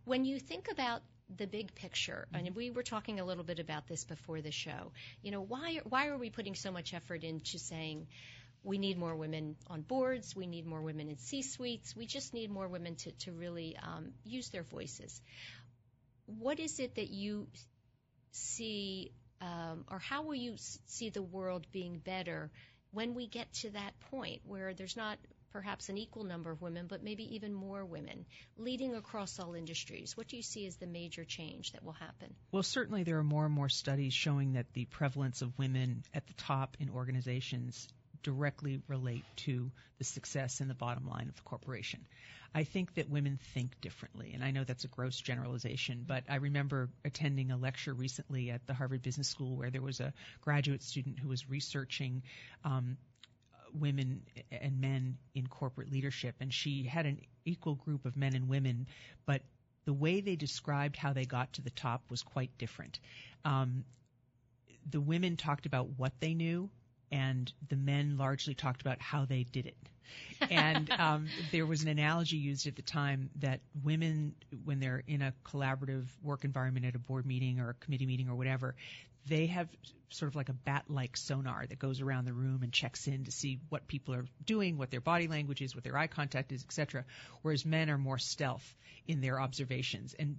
[0.05, 1.03] When you think about
[1.37, 4.93] the big picture, and we were talking a little bit about this before the show.
[5.23, 8.07] You know, why why are we putting so much effort into saying
[8.67, 12.51] we need more women on boards, we need more women in C-suites, we just need
[12.51, 15.21] more women to, to really um, use their voices.
[16.27, 17.47] What is it that you
[18.33, 22.51] see, um, or how will you see the world being better
[22.91, 25.19] when we get to that point where there's not
[25.53, 28.27] perhaps an equal number of women, but maybe even more women
[28.59, 30.17] leading across all industries?
[30.17, 32.35] What do you see as the major change that will happen?
[32.51, 36.27] Well, certainly there are more and more studies showing that the prevalence of women at
[36.27, 37.89] the top in organizations
[38.23, 42.07] directly relate to the success and the bottom line of the corporation.
[42.55, 46.37] I think that women think differently, and I know that's a gross generalization, but I
[46.37, 50.83] remember attending a lecture recently at the Harvard Business School where there was a graduate
[50.83, 52.23] student who was researching
[52.65, 52.97] um,
[53.75, 58.49] women and men in corporate leadership, and she had an equal group of men and
[58.49, 58.87] women,
[59.27, 59.43] but
[59.85, 62.99] the way they described how they got to the top was quite different.
[63.45, 63.85] Um,
[64.89, 66.71] the women talked about what they knew,
[67.11, 69.77] and the men largely talked about how they did it.
[70.51, 75.23] and um, there was an analogy used at the time that women, when they're in
[75.23, 78.75] a collaborative work environment at a board meeting or a committee meeting or whatever,
[79.29, 79.69] they have
[80.11, 83.33] sort of like a bat-like sonar that goes around the room and checks in to
[83.33, 86.63] see what people are doing, what their body language is, what their eye contact is,
[86.63, 87.05] etc.
[87.43, 88.77] Whereas men are more stealth
[89.09, 90.39] in their observations and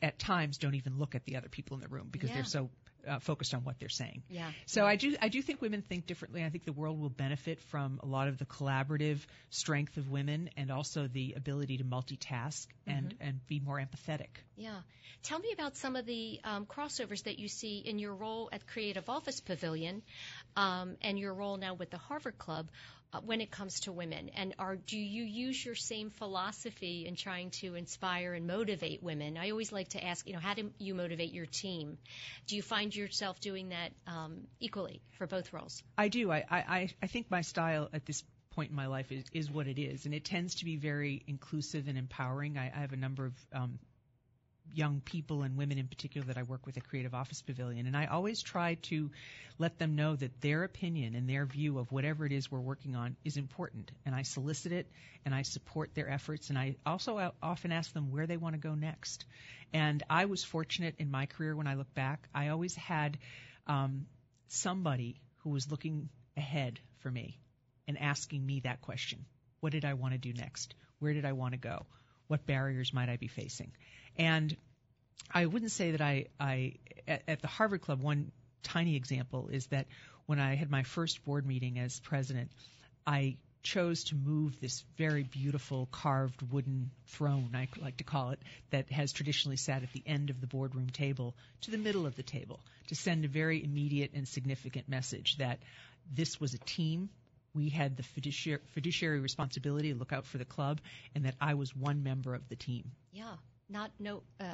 [0.00, 2.36] at times don't even look at the other people in the room because Yeah.
[2.36, 2.70] they're so
[3.06, 4.22] uh, focused on what they're saying.
[4.28, 4.50] Yeah.
[4.66, 6.44] So I do I do think women think differently.
[6.44, 9.18] I think the world will benefit from a lot of the collaborative
[9.50, 14.28] strength of women and also the ability to multitask and and be more empathetic.
[14.56, 14.80] Yeah.
[15.22, 18.66] Tell me about some of the um, crossovers that you see in your role at
[18.66, 20.02] Creative Office Pavilion
[20.56, 22.68] um, and your role now with the Harvard Club
[23.12, 24.30] uh, when it comes to women.
[24.36, 29.36] And are do you use your same philosophy in trying to inspire and motivate women?
[29.36, 31.98] I always like to ask, you know, how do you motivate your team?
[32.46, 35.82] Do you find yourself doing that um, equally for both roles?
[35.96, 36.30] I do.
[36.30, 39.68] I, I, I think my style at this point in my life is, is what
[39.68, 42.58] it is, and it tends to be very inclusive and empowering.
[42.58, 43.78] I, I have a number of um,
[44.72, 47.96] young people and women in particular that I work with at Creative Office Pavilion, and
[47.96, 49.10] I always try to
[49.58, 52.94] let them know that their opinion and their view of whatever it is we're working
[52.94, 54.90] on is important, and I solicit it
[55.24, 58.60] and I support their efforts, and I also often ask them where they want to
[58.60, 59.24] go next.
[59.72, 63.18] And I was fortunate in my career when I look back, I always had
[63.66, 64.06] um,
[64.48, 67.38] somebody who was looking ahead for me
[67.86, 69.24] and asking me that question.
[69.60, 70.74] What did I want to do next?
[70.98, 71.86] Where did I want to go?
[72.28, 73.72] What barriers might I be facing?
[74.16, 74.56] And
[75.32, 76.74] I wouldn't say that I, I
[77.06, 79.86] at, at the Harvard Club, one tiny example is that
[80.26, 82.50] when I had my first board meeting as president,
[83.06, 88.38] I chose to move this very beautiful carved wooden throne, I like to call it,
[88.70, 92.16] that has traditionally sat at the end of the boardroom table to the middle of
[92.16, 95.58] the table to send a very immediate and significant message that
[96.14, 97.10] this was a team.
[97.58, 100.80] We had the fiduciary, fiduciary responsibility to look out for the club,
[101.14, 102.92] and that I was one member of the team.
[103.12, 103.34] Yeah.
[103.68, 104.44] Not no uh,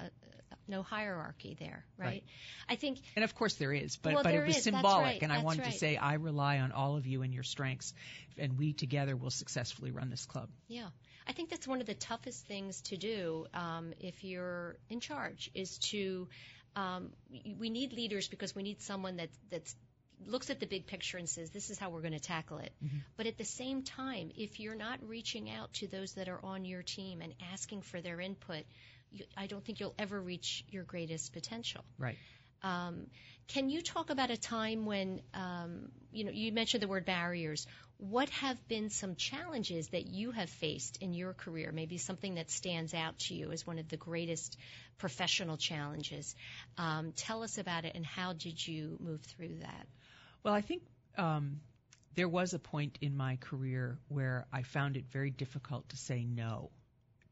[0.66, 2.06] no hierarchy there, right?
[2.06, 2.24] Right.
[2.68, 4.64] I think And of course there is, but Well, but it was is.
[4.64, 5.22] Symbolic, right.
[5.22, 5.72] and I That's wanted right.
[5.72, 7.94] to say I rely on all of you and your strengths,
[8.38, 10.48] and we together will successfully run this club.
[10.66, 10.88] Yeah,
[11.28, 15.50] I think that's one of the toughest things to do um, if you're in charge
[15.54, 16.28] is to.
[16.76, 19.76] Um, we we need leaders because we need someone that that's
[20.26, 22.72] looks at the big picture and says this is how we're going to tackle it.
[23.16, 26.64] But at the same time, if you're not reaching out to those that are on
[26.64, 28.64] your team and asking for their input,
[29.12, 31.84] you, I don't think you'll ever reach your greatest potential.
[31.98, 32.16] Right.
[32.62, 33.06] Um,
[33.48, 37.66] can you talk about a time when, um, you know, you mentioned the word barriers.
[37.98, 41.70] What have been some challenges that you have faced in your career?
[41.72, 44.56] Maybe something that stands out to you as one of the greatest
[44.98, 46.34] professional challenges.
[46.78, 49.86] Um, tell us about it and how did you move through that?
[50.44, 50.82] Well, I think
[51.16, 51.60] um,
[52.14, 56.22] there was a point in my career where I found it very difficult to say
[56.22, 56.70] no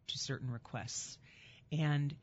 [0.08, 1.18] to certain requests.
[1.70, 2.14] And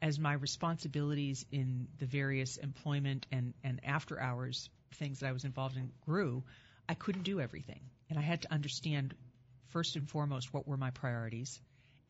[0.00, 5.44] as my responsibilities in the various employment and, and after hours things that I was
[5.44, 6.44] involved in grew,
[6.88, 7.80] I couldn't do everything.
[8.08, 9.14] And I had to understand,
[9.68, 11.60] first and foremost, what were my priorities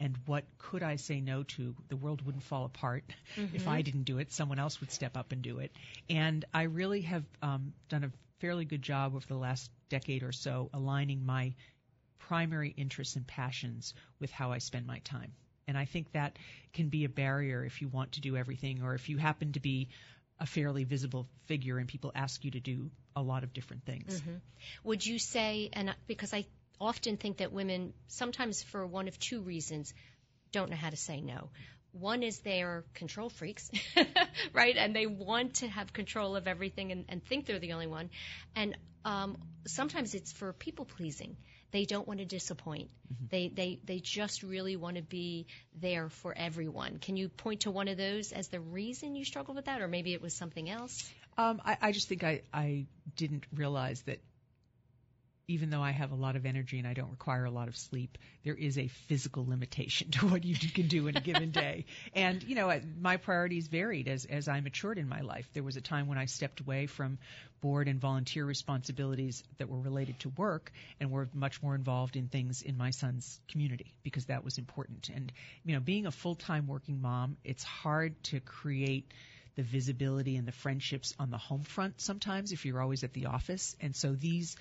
[0.01, 1.75] and what could I say no to.
[1.89, 3.05] The world wouldn't fall apart
[3.37, 4.33] if I didn't do it.
[4.33, 5.73] Someone else would step up and do it.
[6.09, 8.11] And I really have um, done a
[8.41, 11.55] fairly good job over the last decade or so aligning my
[12.19, 15.33] primary interests and passions with how I spend my time.
[15.69, 16.37] And I think that
[16.73, 19.61] can be a barrier if you want to do everything or if you happen to
[19.61, 19.89] be
[20.39, 24.23] a fairly visible figure and people ask you to do a lot of different things.
[24.85, 26.47] Would you say, and because I
[26.81, 29.93] often think that women, sometimes for one of two reasons,
[30.53, 31.51] don't know how to say no.
[31.93, 33.71] One is they're control freaks,
[34.53, 34.77] right?
[34.77, 38.11] And they want to have control of everything and, and think they're the only one.
[38.55, 41.37] And um, sometimes it's for people pleasing.
[41.73, 42.91] They don't want to disappoint.
[43.29, 45.47] They, they, they just really want to be
[45.81, 46.99] there for everyone.
[46.99, 49.87] Can you point to one of those as the reason you struggled with that, or
[49.87, 51.09] maybe it was something else?
[51.39, 54.21] Um, I, I just think I, I didn't realize that
[55.51, 57.77] even though I have a lot of energy and I don't require a lot of
[57.77, 61.87] sleep, there is a physical limitation to what you can do in a given day.
[62.15, 65.49] And, you know, my priorities varied as, as I matured in my life.
[65.53, 67.19] There was a time when I stepped away from
[67.61, 72.29] board and volunteer responsibilities that were related to work and were much more involved in
[72.29, 75.11] things in my son's community because that was important.
[75.13, 75.33] And,
[75.65, 79.13] you know, being a full-time working mom, it's hard to create
[79.57, 83.27] the visibility and the friendships on the home front sometimes if you're always at the
[83.27, 83.77] office.
[83.81, 84.57] And so these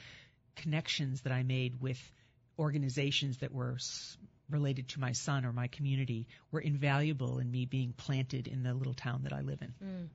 [0.56, 2.00] connections that I made with
[2.58, 4.18] organizations that were s-
[4.50, 8.74] related to my son or my community were invaluable in me being planted in the
[8.74, 9.74] little town that I live in.
[9.84, 10.08] Mm.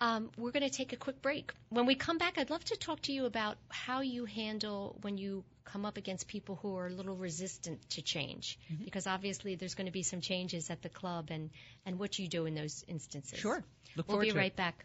[0.00, 1.52] Um, we're going to take a quick break.
[1.70, 5.16] When we come back, I'd love to talk to you about how you handle when
[5.16, 8.84] you come up against people who are a little resistant to change, mm-hmm.
[8.84, 11.50] because obviously there's going to be some changes at the club, and
[11.86, 13.38] and what you do in those instances.
[13.38, 13.64] Sure.
[13.96, 14.56] Look we'll be right it.
[14.56, 14.84] back.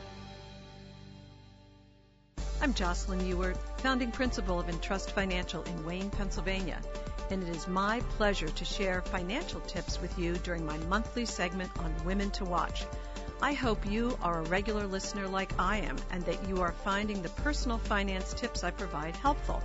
[2.63, 6.79] I'm Jocelyn Ewart, founding principal of Entrust Financial in Wayne, Pennsylvania,
[7.31, 11.71] and it is my pleasure to share financial tips with you during my monthly segment
[11.79, 12.85] on Women to Watch.
[13.41, 17.23] I hope you are a regular listener like I am and that you are finding
[17.23, 19.63] the personal finance tips I provide helpful.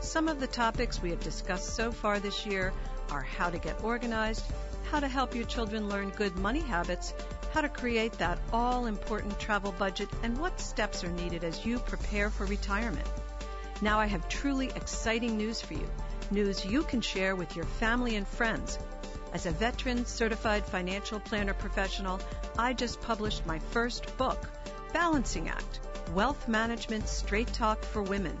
[0.00, 2.72] Some of the topics we have discussed so far this year
[3.10, 4.44] are how to get organized,
[4.92, 7.14] how to help your children learn good money habits,
[7.52, 11.78] how to create that all important travel budget, and what steps are needed as you
[11.78, 13.06] prepare for retirement.
[13.82, 15.88] Now I have truly exciting news for you.
[16.30, 18.78] News you can share with your family and friends.
[19.34, 22.20] As a veteran certified financial planner professional,
[22.58, 24.48] I just published my first book,
[24.92, 25.80] Balancing Act
[26.14, 28.36] Wealth Management Straight Talk for Women.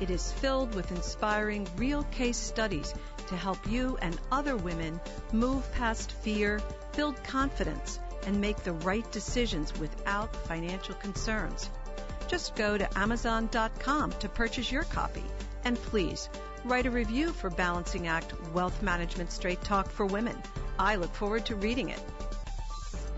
[0.00, 2.94] It is filled with inspiring real case studies
[3.28, 5.00] to help you and other women
[5.32, 6.60] move past fear,
[6.96, 11.70] build confidence, and make the right decisions without financial concerns.
[12.28, 15.24] Just go to Amazon.com to purchase your copy.
[15.64, 16.28] And please,
[16.64, 20.36] write a review for Balancing Act Wealth Management Straight Talk for Women.
[20.78, 22.00] I look forward to reading it.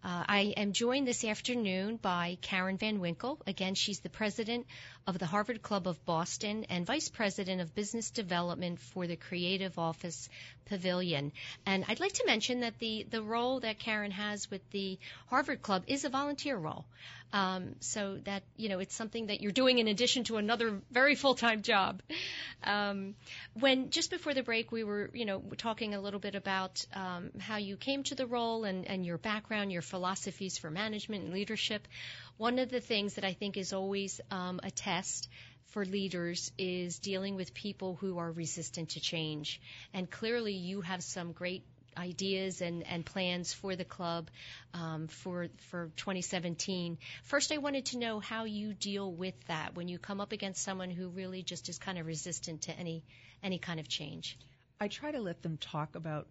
[0.04, 3.42] Uh, I am joined this afternoon by Karen Van Winkle.
[3.48, 4.68] Again, she's the president
[5.08, 9.80] of the Harvard Club of Boston and vice president of business development for the Creative
[9.80, 10.30] Office
[10.66, 11.32] Pavilion.
[11.66, 15.64] And I'd like to mention that the, the role that Karen has with the Harvard
[15.64, 16.86] Club is a volunteer role.
[17.34, 21.16] Um, so that, you know, it's something that you're doing in addition to another very
[21.16, 22.04] full-time job.
[22.64, 23.16] Um,
[23.60, 27.32] when just before the break, we were, you know, talking a little bit about um,
[27.40, 31.34] how you came to the role and, and your background, your philosophies for management and
[31.34, 31.88] leadership.
[32.38, 35.28] One of the things that I think is always um, a test
[35.74, 39.60] for leaders is dealing with people who are resistant to change.
[39.92, 41.64] And clearly, you have some great
[41.98, 44.30] ideas and, and plans for the club
[44.74, 46.98] um, for for 2017.
[47.24, 50.64] First, I wanted to know how you deal with that when you come up against
[50.64, 53.04] someone who really just is kind of resistant to any
[53.42, 54.38] any kind of change.
[54.80, 56.28] I try to let them talk about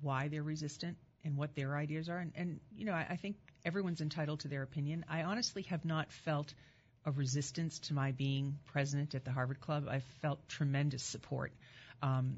[0.00, 3.36] why they're resistant and what their ideas are, and, and you know I, I think
[3.64, 5.04] everyone's entitled to their opinion.
[5.08, 6.52] I honestly have not felt
[7.04, 9.86] a resistance to my being president at the Harvard Club.
[9.88, 11.52] I've felt tremendous support.
[12.02, 12.36] Um,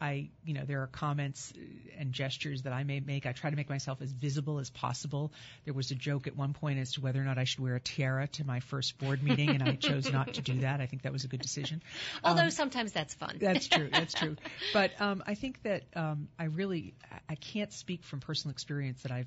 [0.00, 1.52] I, you know, there are comments
[1.98, 3.26] and gestures that I may make.
[3.26, 5.32] I try to make myself as visible as possible.
[5.64, 7.74] There was a joke at one point as to whether or not I should wear
[7.74, 10.80] a tiara to my first board meeting, and I chose not to do that.
[10.80, 11.82] I think that was a good decision.
[12.24, 13.38] Although um, sometimes that's fun.
[13.40, 13.88] That's true.
[13.90, 14.36] That's true.
[14.72, 16.94] But um, I think that um, I really,
[17.28, 19.26] I can't speak from personal experience that I've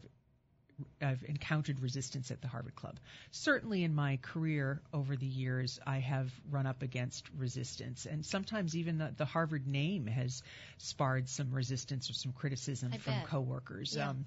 [1.02, 3.00] I've encountered resistance at the Harvard Club.
[3.32, 8.76] Certainly in my career over the years, I have run up against resistance, and sometimes
[8.76, 10.44] even the, the Harvard name has
[10.78, 13.28] sparred some resistance or some criticism I from bet.
[13.28, 13.96] coworkers.
[13.96, 14.10] Yeah.
[14.10, 14.26] Um,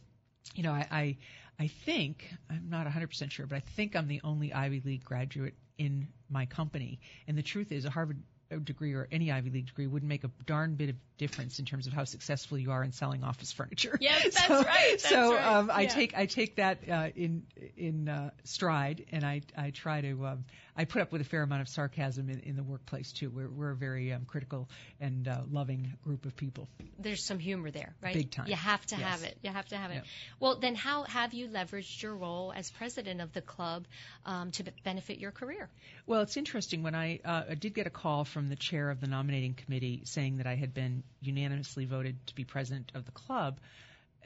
[0.55, 1.17] you know, I, I
[1.59, 5.55] I think I'm not 100% sure, but I think I'm the only Ivy League graduate
[5.77, 7.01] in my company.
[7.27, 8.23] And the truth is, a Harvard
[8.57, 11.87] degree or any Ivy League degree wouldn't make a darn bit of difference in terms
[11.87, 13.99] of how successful you are in selling office furniture.
[14.09, 14.89] Yes, that's so, right.
[14.91, 15.45] That's so right.
[15.45, 15.89] um, I Yeah.
[15.89, 17.43] take I take that uh, in
[17.77, 20.45] in uh, stride, and I I try to um,
[20.77, 23.29] I put up with a fair amount of sarcasm in, in the workplace too.
[23.31, 24.69] We're we're a very um, critical
[25.01, 26.69] and uh, loving group of people.
[26.99, 28.15] There's some humor there, right?
[28.15, 28.47] Big time.
[28.49, 29.05] You have to Yes.
[29.07, 29.39] have it.
[29.43, 29.95] You have to have it.
[29.95, 30.05] Yep.
[30.41, 33.85] Well, then how have you leveraged your role as president of the club
[34.25, 35.69] um, to benefit your career?
[36.07, 36.83] Well, it's interesting.
[36.83, 40.03] When I, uh, I did get a call from the chair of the nominating committee
[40.05, 43.59] saying that I had been unanimously voted to be president of the club,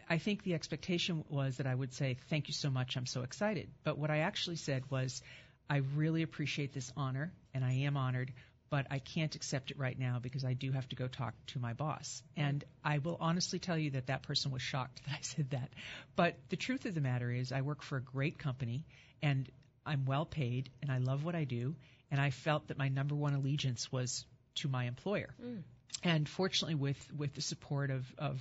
[0.08, 3.22] I think the expectation was that I would say, Thank you so much, I'm so
[3.22, 3.70] excited.
[3.82, 5.22] But what I actually said was,
[5.70, 8.32] I really appreciate this honor, and I am honored,
[8.68, 11.58] but I can't accept it right now because I do have to go talk to
[11.58, 12.22] my boss.
[12.36, 15.70] And I will honestly tell you that that person was shocked that I said that.
[16.16, 18.84] But the truth of the matter is, I work for a great company,
[19.22, 19.48] and
[19.86, 21.74] I'm well paid, and I love what I do,
[22.12, 24.24] and I felt that my number one allegiance was
[24.56, 25.30] to my employer.
[26.04, 28.40] And fortunately, with with the support of of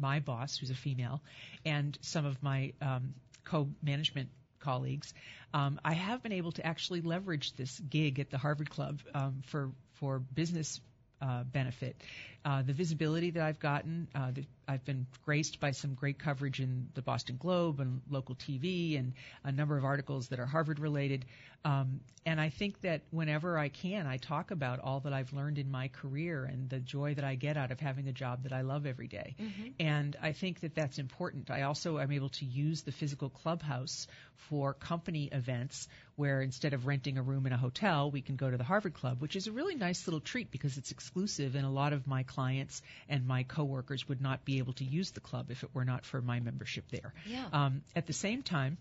[0.00, 1.22] my boss, who's a female,
[1.64, 4.30] and some of my um, co-management
[4.60, 5.12] colleagues,
[5.52, 9.42] um, I have been able to actually leverage this gig at the Harvard Club um,
[9.46, 10.80] for for business
[11.20, 11.96] uh, benefit.
[12.44, 16.60] Uh, the visibility that I've gotten, uh, the, I've been graced by some great coverage
[16.60, 19.14] in the Boston Globe and local TV and
[19.44, 21.24] a number of articles that are Harvard related.
[21.64, 25.58] Um, and I think that whenever I can, I talk about all that I've learned
[25.58, 28.52] in my career and the joy that I get out of having a job that
[28.52, 29.34] I love every day.
[29.80, 31.50] And I think that that's important.
[31.50, 36.86] I also am able to use the physical clubhouse for company events where instead of
[36.86, 39.46] renting a room in a hotel, we can go to the Harvard Club, which is
[39.46, 43.26] a really nice little treat because it's exclusive and a lot of my clients and
[43.26, 46.20] my coworkers would not be able to use the club if it were not for
[46.20, 47.14] my membership there.
[47.26, 47.46] Yeah.
[47.52, 48.78] Um, at the same time,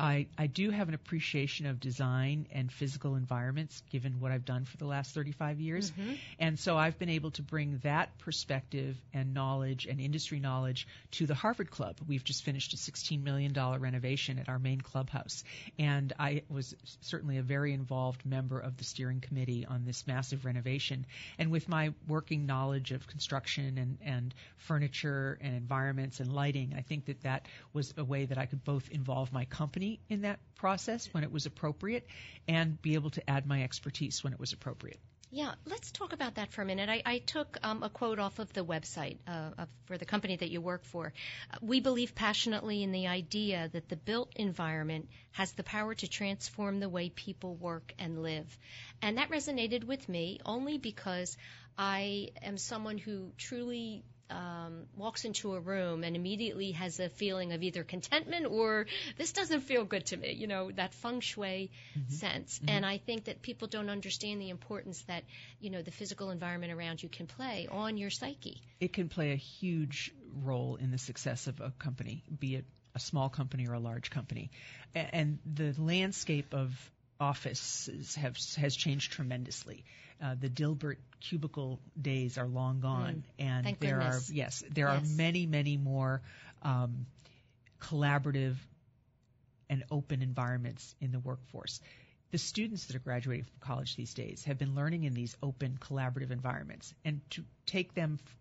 [0.00, 4.64] I, I do have an appreciation of design and physical environments given what I've done
[4.64, 5.90] for the last 35 years.
[5.90, 6.14] Mm-hmm.
[6.38, 11.26] And so I've been able to bring that perspective and knowledge and industry knowledge to
[11.26, 11.96] the Harvard Club.
[12.08, 15.44] We've just finished a $16 million renovation at our main clubhouse.
[15.78, 20.46] And I was certainly a very involved member of the steering committee on this massive
[20.46, 21.04] renovation.
[21.38, 26.80] And with my working knowledge of construction and, and furniture and environments and lighting, I
[26.80, 29.69] think that that was a way that I could both involve my company
[30.08, 32.06] in that process when it was appropriate
[32.48, 34.98] and be able to add my expertise when it was appropriate.
[35.32, 36.88] Yeah, let's talk about that for a minute.
[36.88, 40.36] I, I took um, a quote off of the website uh, of, for the company
[40.36, 41.12] that you work for.
[41.60, 46.80] We believe passionately in the idea that the built environment has the power to transform
[46.80, 48.58] the way people work and live.
[49.02, 51.36] And that resonated with me only because
[51.78, 57.52] I am someone who truly um, walks into a room and immediately has a feeling
[57.52, 61.70] of either contentment or this doesn't feel good to me, you know, that feng shui
[62.08, 62.60] sense.
[62.66, 65.24] And I think that people don't understand the importance that,
[65.60, 68.60] you know, the physical environment around you can play on your psyche.
[68.80, 70.12] It can play a huge
[70.42, 72.64] role in the success of a company, be it
[72.94, 74.50] a small company or a large company.
[74.94, 79.84] And the landscape of offices have has changed tremendously.
[80.22, 83.64] Uh, the Dilbert cubicle days are long gone, and Mm.
[83.64, 84.30] Thank there goodness.
[84.30, 86.20] are yes, there are many, many more
[86.62, 87.06] um,
[87.80, 88.56] collaborative
[89.68, 91.80] and open environments in the workforce.
[92.32, 95.78] The students that are graduating from college these days have been learning in these open,
[95.80, 98.36] collaborative environments, and to take them f-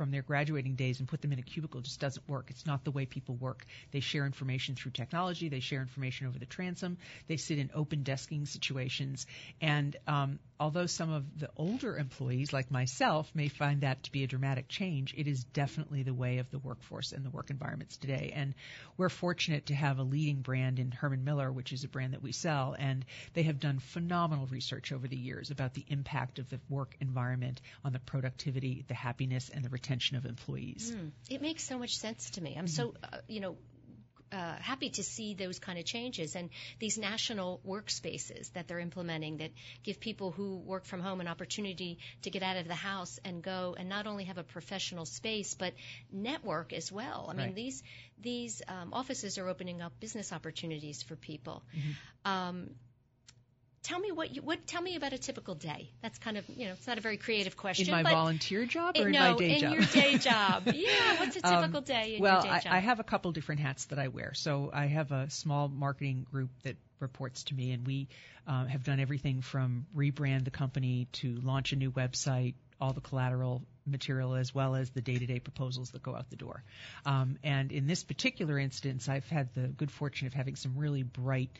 [0.00, 2.46] from their graduating days and put them in a cubicle just doesn't work.
[2.48, 3.66] It's not the way people work.
[3.90, 5.50] They share information through technology.
[5.50, 6.96] They share information over the transom.
[7.28, 9.26] They sit in open desking situations.
[9.60, 14.24] And um, although some of the older employees, like myself, may find that to be
[14.24, 17.98] a dramatic change, it is definitely the way of the workforce and the work environments
[17.98, 18.32] today.
[18.34, 18.54] And
[18.96, 22.22] we're fortunate to have a leading brand in Herman Miller, which is a brand that
[22.22, 26.48] we sell, and they have done phenomenal research over the years about the impact of
[26.48, 30.92] the work environment on the productivity, the happiness, and the retention of employees.
[30.94, 31.10] Mm.
[31.28, 32.56] It makes so much sense to me.
[32.58, 33.56] I'm so, uh, you know,
[34.32, 39.38] uh, happy to see those kind of changes and these national workspaces that they're implementing
[39.38, 39.50] that
[39.82, 43.42] give people who work from home an opportunity to get out of the house and
[43.42, 45.74] go and not only have a professional space but
[46.12, 47.28] network as well.
[47.28, 47.82] I mean these
[48.20, 51.64] these um, offices are opening up business opportunities for people.
[51.76, 52.30] Mm-hmm.
[52.30, 52.70] Um,
[53.82, 55.90] tell me what you what tell me about a typical day.
[56.02, 57.86] That's kind of you know it's not a very creative question.
[57.86, 59.72] In my volunteer job or in no, my day in job?
[59.72, 60.62] In your day job.
[60.74, 62.72] yeah, what's a Um, typical day in well, your day I, job?
[62.72, 64.34] I have a couple different hats that I wear.
[64.34, 68.08] So I have a small marketing group that reports to me, and we
[68.46, 73.00] um, have done everything from rebrand the company to launch a new website, all the
[73.00, 76.62] collateral material, as well as the day-to-day proposals that go out the door.
[77.06, 81.02] Um, and in this particular instance, I've had the good fortune of having some really
[81.02, 81.50] bright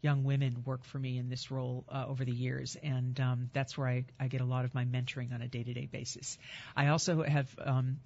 [0.00, 3.76] young women work for me in this role uh, over the years, and um, that's
[3.76, 6.38] where I, I get a lot of my mentoring on a day-to-day basis.
[6.76, 7.98] I also have um,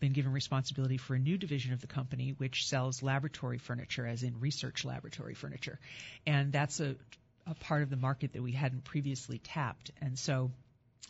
[0.00, 4.22] been given responsibility for a new division of the company, which sells laboratory furniture, as
[4.22, 5.78] in research laboratory furniture,
[6.26, 6.96] and that's a,
[7.46, 10.50] a part of the market that we hadn't previously tapped, and so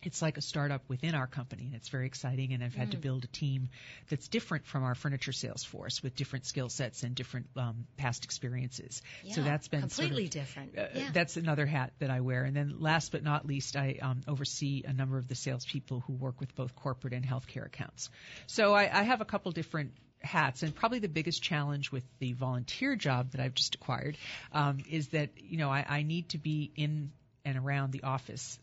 [0.03, 2.53] it's like a startup within our company, and it's very exciting.
[2.53, 2.93] And I've had Mm.
[2.93, 3.71] to build a team
[4.11, 8.25] that's different from our furniture sales force, with different skill sets and different um, past
[8.25, 9.01] experiences.
[9.23, 10.79] Yeah, so that's been sort of- completely different.
[10.79, 11.11] uh, yeah.
[11.13, 12.45] That's another hat that I wear.
[12.45, 16.13] And then last but not least, I um, oversee a number of the salespeople who
[16.13, 18.11] work with both corporate and healthcare accounts.
[18.47, 22.33] So I, I have a couple different hats and probably the biggest challenge with the
[22.33, 24.17] volunteer job that I've just acquired
[24.53, 27.13] um, is that you know I, I need to be in
[27.45, 28.59] and around the office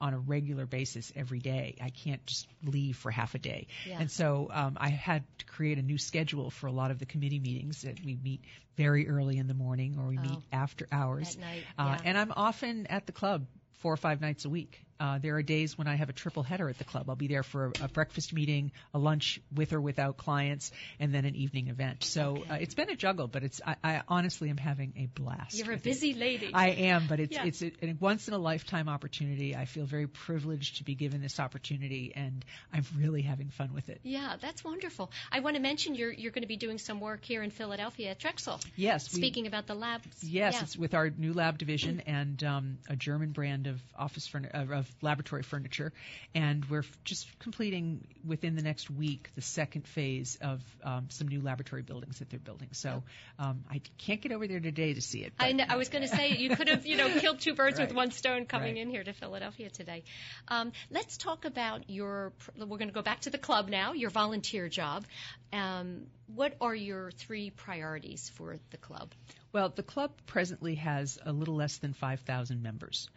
[0.00, 1.76] on a regular basis every day.
[1.80, 3.66] I can't just leave for half a day.
[3.86, 4.00] Yeah.
[4.00, 7.06] And so um, I had to create a new schedule for a lot of the
[7.06, 8.40] committee meetings that we meet
[8.76, 10.22] very early in the morning or we Oh.
[10.22, 11.34] meet after hours.
[11.36, 12.08] At night, Uh, yeah.
[12.08, 13.46] And I'm often at the club
[13.80, 14.82] four or five nights a week.
[15.00, 17.08] Uh, there are days when I have a triple header at the club.
[17.08, 21.14] I'll be there for a, a breakfast meeting, a lunch with or without clients, and
[21.14, 22.04] then an evening event.
[22.04, 22.50] So Okay.
[22.50, 25.56] uh, it's been a juggle, but it's I, I honestly am having a blast.
[25.56, 25.84] You're a with it.
[25.84, 26.50] busy lady.
[26.52, 27.46] I am, but it's Yeah.
[27.46, 29.56] it's a, a once in a lifetime opportunity.
[29.56, 33.88] I feel very privileged to be given this opportunity, and I'm really having fun with
[33.88, 34.00] it.
[34.02, 35.10] yeah, that's wonderful.
[35.32, 38.10] I want to mention you're you're going to be doing some work here in Philadelphia
[38.10, 38.60] at Drexel.
[38.76, 40.06] Yes, we- Speaking about the labs.
[40.22, 40.62] Yes, yeah.
[40.62, 44.74] it's with our new lab division and um, a German brand of office furni- uh,
[44.74, 45.92] of laboratory furniture,
[46.34, 51.40] and we're just completing within the next week the second phase of um, some new
[51.40, 52.68] laboratory buildings that they're building.
[52.72, 53.02] So
[53.38, 55.32] um, I can't get over there today to see it.
[55.38, 55.64] I know.
[55.68, 58.10] I was going to say you could have, you know, killed two birds with one
[58.10, 58.82] stone coming Right.
[58.82, 60.04] in here to Philadelphia today.
[60.48, 62.32] Um, let's talk about your.
[62.58, 63.92] We're going to go back to the club now.
[63.92, 65.04] Your volunteer job.
[65.52, 69.12] Um, what are your three priorities for the club?
[69.52, 73.08] Well, the club presently has a little less than 5,000 members.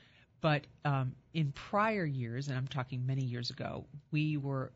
[0.44, 4.74] But um, in prior years, and I'm talking many years ago, we were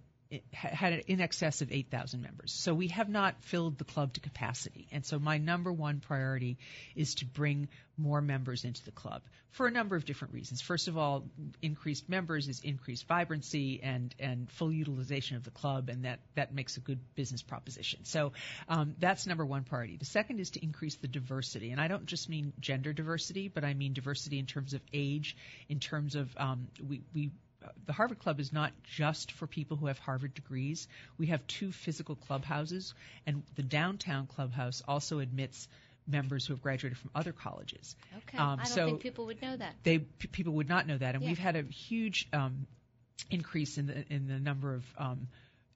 [0.52, 2.52] had in excess of 8,000 members.
[2.52, 4.88] So we have not filled the club to capacity.
[4.92, 6.58] And so my number one priority
[6.96, 9.22] is to bring more members into the club
[9.52, 10.62] for a number of different reasons.
[10.62, 11.24] First of all,
[11.62, 16.54] increased members is increased vibrancy and, and full utilization of the club, and that, that
[16.54, 18.04] makes a good business proposition.
[18.04, 18.34] So
[18.70, 19.98] um, that's number one priority.
[19.98, 21.72] The second is to increase the diversity.
[21.72, 25.36] And I don't just mean gender diversity, but I mean diversity in terms of age,
[25.70, 27.32] in terms of um, we, we
[27.86, 30.88] the Harvard Club is not just for people who have Harvard degrees.
[31.18, 32.94] We have two physical clubhouses,
[33.26, 35.68] and the downtown clubhouse also admits
[36.08, 37.96] members who have graduated from other colleges.
[38.18, 38.38] Okay.
[38.38, 39.76] Um, I don't so think people would know that.
[39.84, 41.30] they p- people would not know that, and Yeah.
[41.30, 42.66] we've had a huge um,
[43.30, 45.28] increase in the in the number of um,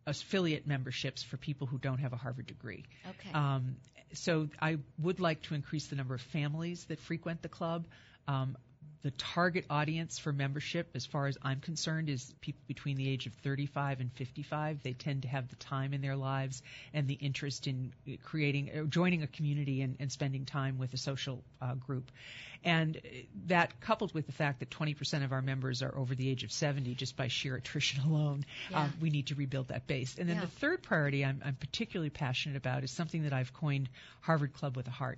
[0.07, 2.85] affiliate memberships for people who don't have a Harvard degree.
[3.09, 3.31] Okay.
[3.33, 3.75] Um,
[4.13, 7.85] so I would like to increase the number of families that frequent the club.
[8.27, 8.57] Um,
[9.03, 13.25] the target audience for membership, as far as I'm concerned, is people between the age
[13.25, 14.83] of 35 and 55.
[14.83, 16.61] They tend to have the time in their lives
[16.93, 17.93] and the interest in
[18.23, 22.11] creating, uh, joining a community and, and spending time with a social uh, group.
[22.63, 22.99] And uh,
[23.47, 26.51] that coupled with the fact that 20% of our members are over the age of
[26.51, 28.83] 70 just by sheer attrition alone, Yeah.
[28.83, 30.17] um, we need to rebuild that base.
[30.19, 30.41] And then Yeah.
[30.41, 33.89] the third priority I'm, I'm particularly passionate about is something that I've coined
[34.21, 35.17] Harvard Club with a Heart.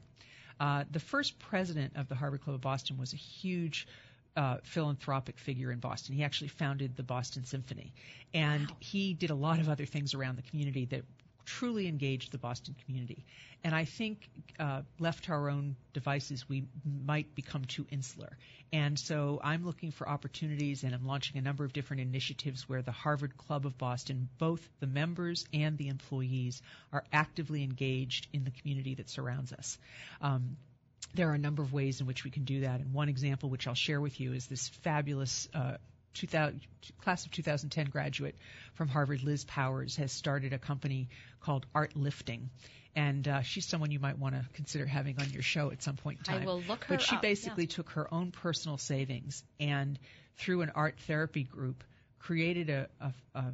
[0.60, 3.88] Uh, the first president of the Harvard Club of Boston was a huge
[4.36, 6.16] uh, philanthropic figure in Boston.
[6.16, 7.94] He actually founded the Boston Symphony,
[8.34, 8.78] and wow.
[8.80, 11.04] he did a lot of other things around the community that
[11.46, 13.26] truly engage the Boston community.
[13.64, 14.30] And I think
[14.60, 18.38] uh, left to our own devices, we might become too insular.
[18.74, 22.82] And so I'm looking for opportunities, and I'm launching a number of different initiatives where
[22.82, 28.44] the Harvard Club of Boston, both the members and the employees, are actively engaged in
[28.44, 29.78] the community that surrounds us.
[30.22, 30.58] Um,
[31.14, 32.80] there are a number of ways in which we can do that.
[32.80, 35.93] And one example, which I'll share with you, is this fabulous uh, 2000,
[37.02, 38.36] class of 2010 graduate
[38.74, 41.10] from Harvard, Liz Powers, has started a company
[41.42, 42.48] called ArtLifting.
[42.96, 45.96] And uh, she's someone you might want to consider having on your show at some
[45.96, 46.44] point in time.
[46.44, 47.76] I will look her But she up, basically yeah.
[47.76, 49.98] took her own personal savings and,
[50.38, 51.84] through an art therapy group,
[52.20, 53.54] created a, a, a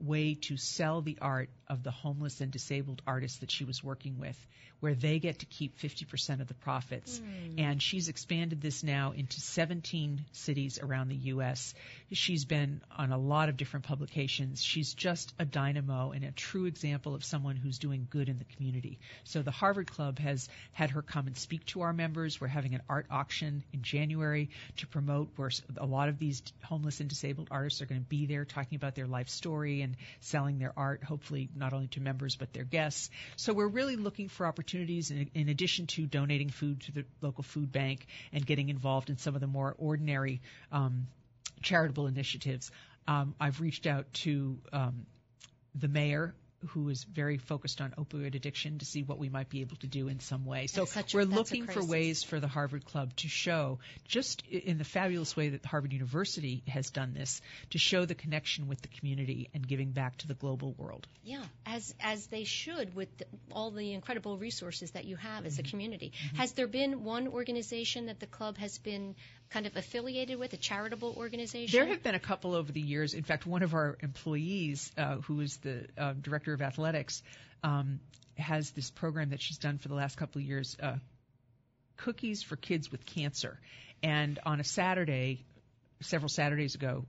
[0.00, 4.18] way to sell the art of the homeless and disabled artists that she was working
[4.18, 4.38] with,
[4.80, 7.20] where they get to keep 50% of the profits.
[7.20, 7.60] Mm.
[7.60, 11.74] And she's expanded this now into 17 cities around the U.S.
[12.12, 14.62] She's been on a lot of different publications.
[14.62, 18.44] She's just a dynamo and a true example of someone who's doing good in the
[18.44, 18.98] community.
[19.24, 22.40] So the Harvard Club has had her come and speak to our members.
[22.40, 27.00] We're having an art auction in January to promote where a lot of these homeless
[27.00, 30.58] and disabled artists are going to be there talking about their life story and selling
[30.58, 33.10] their art, hopefully not only to members but their guests.
[33.36, 37.44] So we're really looking for opportunities in, in addition to donating food to the local
[37.44, 40.40] food bank and getting involved in some of the more ordinary
[40.72, 41.06] um,
[41.62, 42.70] charitable initiatives.
[43.06, 45.06] Um, I've reached out to um,
[45.74, 46.34] the mayor
[46.68, 49.86] who is very focused on opioid addiction to see what we might be able to
[49.86, 50.66] do in some way.
[50.66, 54.84] So such, we're looking for ways for the Harvard Club to show, just in the
[54.84, 57.40] fabulous way that Harvard University has done this,
[57.70, 61.06] to show the connection with the community and giving back to the global world.
[61.22, 65.58] Yeah, as as they should with the, all the incredible resources that you have as
[65.58, 65.70] a mm-hmm.
[65.70, 66.12] community.
[66.12, 66.36] Mm-hmm.
[66.36, 69.14] Has there been one organization that the club has been
[69.50, 71.76] kind of affiliated with, a charitable organization?
[71.76, 73.14] There have been a couple over the years.
[73.14, 77.22] In fact, one of our employees, uh, who is the uh, director of athletics,
[77.62, 78.00] um,
[78.36, 80.96] has this program that she's done for the last couple of years, uh,
[81.96, 83.60] Cookies for Kids with Cancer.
[84.02, 85.44] And on a Saturday,
[86.00, 87.06] several Saturdays ago,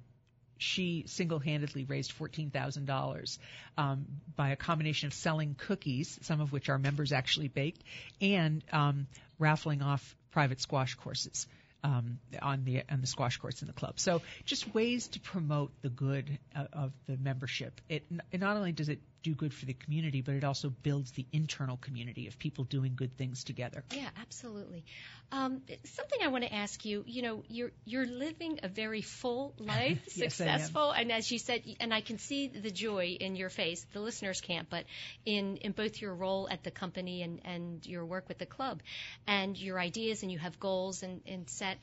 [0.57, 3.37] she single-handedly raised $14,000
[3.77, 4.05] um,
[4.35, 7.83] by a combination of selling cookies, some of which our members actually baked,
[8.21, 9.07] and um,
[9.37, 11.47] raffling off private squash courses
[11.85, 13.99] um, on the on the squash courts in the club.
[13.99, 17.79] So just ways to promote the good uh, of the membership.
[17.87, 21.11] It, it not only does it do good for the community, but it also builds
[21.13, 23.83] the internal community of people doing good things together.
[23.91, 24.85] Yeah, absolutely.
[25.31, 27.03] Um, something I want to ask you.
[27.07, 31.63] You know, you're you're living a very full life, yes, successful, and as you said,
[31.79, 33.83] and I can see the joy in your face.
[33.93, 34.85] The listeners can't, but
[35.25, 38.81] in in both your role at the company and and your work with the club,
[39.25, 41.79] and your ideas, and you have goals and, and set.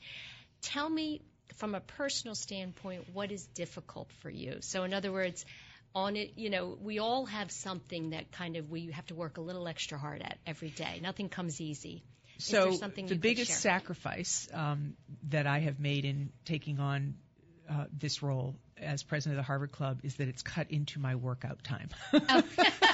[0.61, 1.21] Tell me
[1.57, 4.59] from a personal standpoint, what is difficult for you?
[4.61, 5.45] So, in other words,
[5.95, 9.37] on it, you know, we all have something that kind of we have to work
[9.37, 10.99] a little extra hard at every day.
[11.01, 12.03] Nothing comes easy.
[12.39, 14.95] So the biggest sacrifice um,
[15.29, 17.15] that I have made in taking on
[17.69, 21.15] uh, this role as president of the Harvard Club is that it's cut into my
[21.15, 21.89] workout time.
[22.13, 22.43] Oh.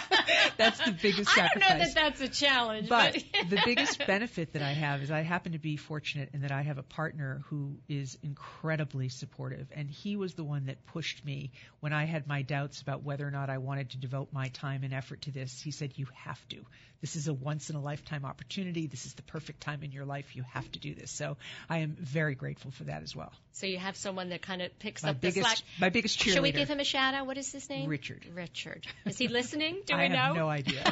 [0.58, 1.64] that's the biggest sacrifice.
[1.64, 2.90] I don't know that that's a challenge.
[2.90, 6.42] But, but the biggest benefit that I have is I happen to be fortunate in
[6.42, 9.68] that I have a partner who is incredibly supportive.
[9.72, 13.28] And he was the one that pushed me when I had my doubts about whether
[13.28, 15.62] or not I wanted to devote my time and effort to this.
[15.62, 16.66] He said, You have to.
[17.02, 18.88] This is a once in a lifetime opportunity.
[18.88, 20.36] This is the perfect time in your life.
[20.36, 21.12] You have to do this.
[21.12, 21.38] So
[21.70, 23.32] I am very grateful for that as well.
[23.54, 25.58] So you have someone that kind of picks my up biggest, the slack.
[25.80, 26.34] My biggest cheerleader.
[26.34, 27.26] Should we give him a shout out?
[27.26, 27.90] What is his name?
[27.90, 28.26] Richard.
[28.34, 28.86] Richard.
[29.06, 29.82] Is he listening?
[29.86, 30.16] Do I we know?
[30.28, 30.84] Have no idea.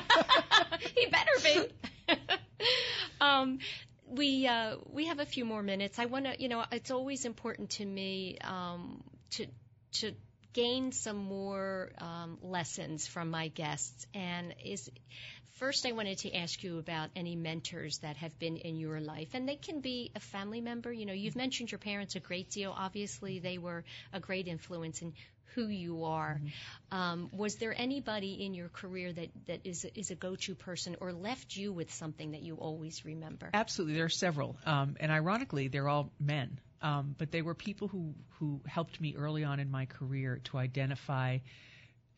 [0.95, 2.15] he better be.
[3.21, 3.59] um,
[4.07, 5.99] we uh, we have a few more minutes.
[5.99, 9.47] I want to, you know, it's always important to me um, to
[9.99, 10.13] to
[10.53, 14.07] gain some more um, lessons from my guests.
[14.13, 14.89] And is
[15.59, 19.30] first, I wanted to ask you about any mentors that have been in your life,
[19.34, 20.91] and they can be a family member.
[20.91, 22.73] You know, you've mentioned your parents a great deal.
[22.75, 25.13] Obviously, they were a great influence in
[25.56, 26.39] who you are.
[26.41, 26.98] Mm-hmm.
[26.98, 31.12] Um, was there anybody in your career that, that is, is a go-to person or
[31.12, 33.50] left you with something that you always remember?
[33.54, 36.60] Absolutely, there are several, um, and ironically, they're all men.
[36.80, 40.60] Um, but they were people who who helped me early on in my career to
[40.60, 41.39] identify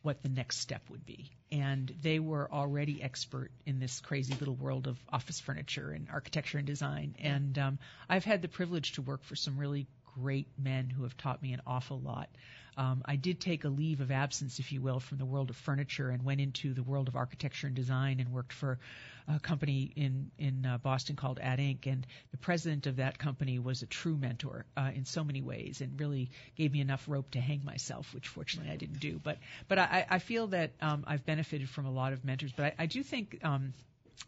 [0.02, 1.30] what the next step would be.
[1.52, 6.58] And they were already expert in this crazy little world of office furniture and architecture
[6.58, 7.16] and design.
[7.18, 7.78] And um,
[8.08, 11.52] I've had the privilege to work for some really great men who have taught me
[11.52, 12.28] an awful lot.
[12.76, 15.56] Um, I did take a leave of absence, if you will, from the world of
[15.56, 18.78] furniture and went into the world of architecture and design and worked for
[19.28, 21.86] a company in in uh, Boston called Ad Inc.
[21.86, 25.80] And the president of that company was a true mentor uh, in so many ways,
[25.80, 29.20] and really gave me enough rope to hang myself, which fortunately I didn't do.
[29.22, 32.52] But but I, I feel that um, I've benefited from a lot of mentors.
[32.52, 33.40] But I, I do think.
[33.42, 33.72] Um,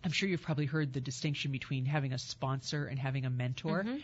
[0.04, 3.84] I'm sure you've probably heard the distinction between having a sponsor and having a mentor.
[3.84, 3.98] Mm-hmm.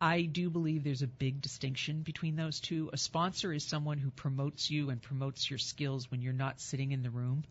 [0.00, 2.90] I do believe there's a big distinction between those two.
[2.92, 6.92] A sponsor is someone who promotes you and promotes your skills when you're not sitting
[6.92, 7.44] in the room.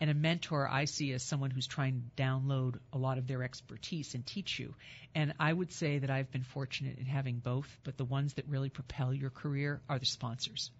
[0.00, 3.42] And a mentor I see as someone who's trying to download a lot of their
[3.42, 4.74] expertise and teach you.
[5.14, 8.48] And I would say that I've been fortunate in having both, but the ones that
[8.48, 10.70] really propel your career are the sponsors.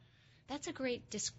[0.49, 1.31] That's a great dis-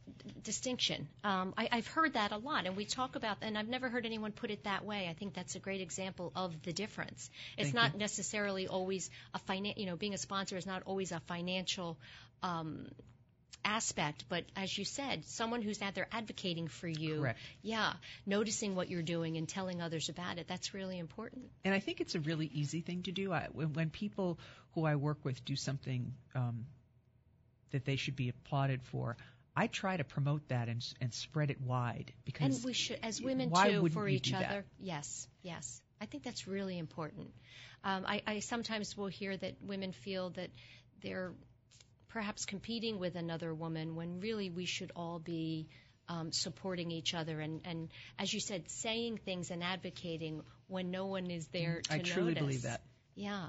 [0.41, 1.07] distinction.
[1.23, 4.05] Um, I, I've heard that a lot, and we talk about, and I've never heard
[4.05, 5.07] anyone put it that way.
[5.07, 7.29] I think that's a great example of the difference.
[7.55, 7.99] It's Thank not you.
[7.99, 11.99] necessarily always a finan- you know, being a sponsor is not always a financial
[12.41, 12.87] um,
[13.63, 17.19] aspect, but as you said, someone who's out there advocating for you.
[17.19, 17.39] Correct.
[17.61, 17.93] Yeah,
[18.25, 20.47] noticing what you're doing and telling others about it.
[20.47, 21.45] That's really important.
[21.63, 23.33] And I think it's a really easy thing to do.
[23.33, 24.39] I, when, when people
[24.73, 26.65] who I work with do something um,
[27.71, 29.17] that they should be applauded for,
[29.55, 33.21] I try to promote that and, and spread it wide because And we should, as
[33.21, 34.49] women too, for each do that?
[34.49, 34.65] other.
[34.79, 35.81] Yes, yes.
[36.01, 37.29] I think that's really important.
[37.83, 40.49] Um, I, I sometimes will hear that women feel that
[41.01, 41.31] they're
[42.09, 45.67] perhaps competing with another woman when really we should all be
[46.07, 47.89] um, supporting each other and, and,
[48.19, 52.29] as you said, saying things and advocating when no one is there to I truly
[52.33, 52.43] notice.
[52.43, 52.81] believe that.
[53.15, 53.47] Yeah.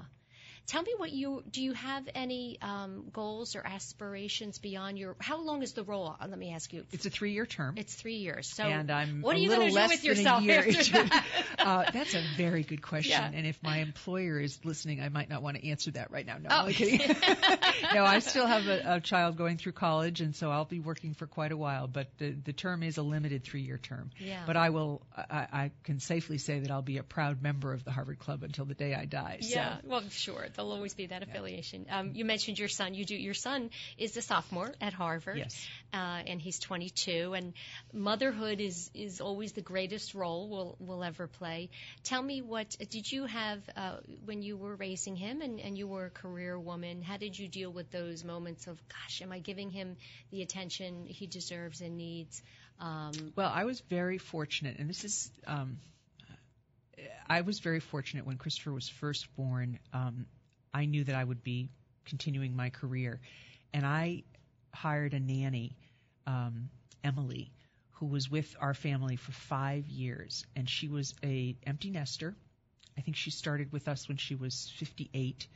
[0.67, 1.61] Tell me what you do.
[1.61, 5.15] You have any um, goals or aspirations beyond your?
[5.19, 6.13] How long is the role?
[6.19, 6.83] Uh, Let me ask you.
[6.91, 7.75] It's a three-year term.
[7.77, 8.47] It's three years.
[8.47, 11.25] So and I'm what are you gonna do with yourself after that?
[11.57, 13.11] Uh, that's a very good question.
[13.11, 13.31] Yeah.
[13.33, 16.37] And if my employer is listening, I might not want to answer that right now.
[16.37, 16.65] No, Oh.
[16.67, 16.99] I'm kidding.
[17.93, 21.13] no, I still have a, a child going through college, and so I'll be working
[21.13, 21.87] for quite a while.
[21.87, 24.11] But the, the term is a limited three-year term.
[24.19, 24.43] Yeah.
[24.45, 25.01] But I will.
[25.15, 28.43] I, I can safely say that I'll be a proud member of the Harvard Club
[28.43, 29.39] until the day I die.
[29.41, 29.55] So.
[29.55, 31.85] Yeah, well, sure, there'll always be that affiliation.
[31.89, 32.93] Um, you mentioned your son.
[32.93, 33.15] You do.
[33.15, 35.37] Your son is a sophomore at Harvard.
[35.37, 35.65] Yes.
[35.93, 37.33] Uh, and he's 22.
[37.33, 37.53] And
[37.93, 41.69] motherhood is is always the greatest role we'll we'll ever play.
[42.03, 45.87] Tell me what did you have uh, when you were raising him and and you
[45.87, 47.01] were a career woman?
[47.01, 49.95] How did you deal with those moments of, gosh, am I giving him
[50.31, 52.41] the attention he deserves and needs?
[52.79, 55.77] Um, Well, I was very fortunate, and this is, um,
[57.29, 59.79] I was very fortunate when Christopher was first born.
[59.93, 60.25] Um,
[60.73, 61.69] I knew that I would be
[62.05, 63.19] continuing my career,
[63.73, 64.23] and I
[64.73, 65.75] hired a nanny,
[66.25, 66.69] um,
[67.03, 67.51] Emily,
[67.91, 72.35] who was with our family for five years, and she was a empty nester.
[72.97, 75.47] I think she started with us when she was 58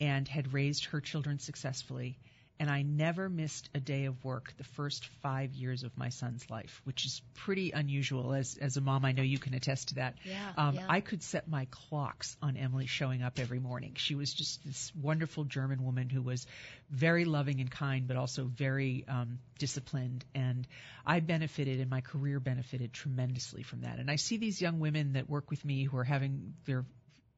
[0.00, 2.18] and had raised her children successfully.
[2.60, 6.48] And I never missed a day of work the first five years of my son's
[6.50, 8.34] life, which is pretty unusual.
[8.34, 10.16] As as a mom, I know you can attest to that.
[10.24, 10.84] Yeah, um, yeah.
[10.86, 13.94] I could set my clocks on Emily showing up every morning.
[13.96, 16.46] She was just this wonderful German woman who was
[16.90, 20.26] very loving and kind, but also very um, disciplined.
[20.34, 20.68] And
[21.06, 23.98] I benefited, and my career benefited tremendously from that.
[23.98, 26.84] And I see these young women that work with me who are having their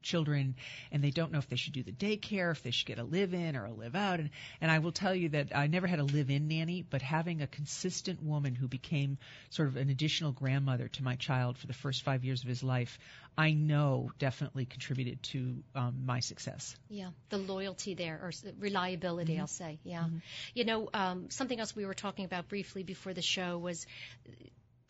[0.03, 0.55] children
[0.91, 3.03] and they don't know if they should do the daycare, if they should get a
[3.03, 4.19] live in or a live out.
[4.19, 4.29] And,
[4.61, 7.41] and I will tell you that I never had a live in nanny, but having
[7.41, 9.17] a consistent woman who became
[9.49, 12.63] sort of an additional grandmother to my child for the first five years of his
[12.63, 12.99] life,
[13.37, 16.75] I know definitely contributed to um, my success.
[16.89, 19.79] Yeah, the loyalty there, or s- reliability, I'll say.
[19.83, 20.05] Yeah.
[20.53, 23.87] You know, um, something else we were talking about briefly before the show was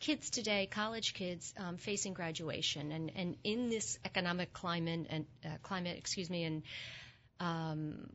[0.04, 5.48] kids today, college kids, um, facing graduation, and, and in this economic climate and uh,
[5.62, 6.62] climate, excuse me, and
[7.40, 8.10] um,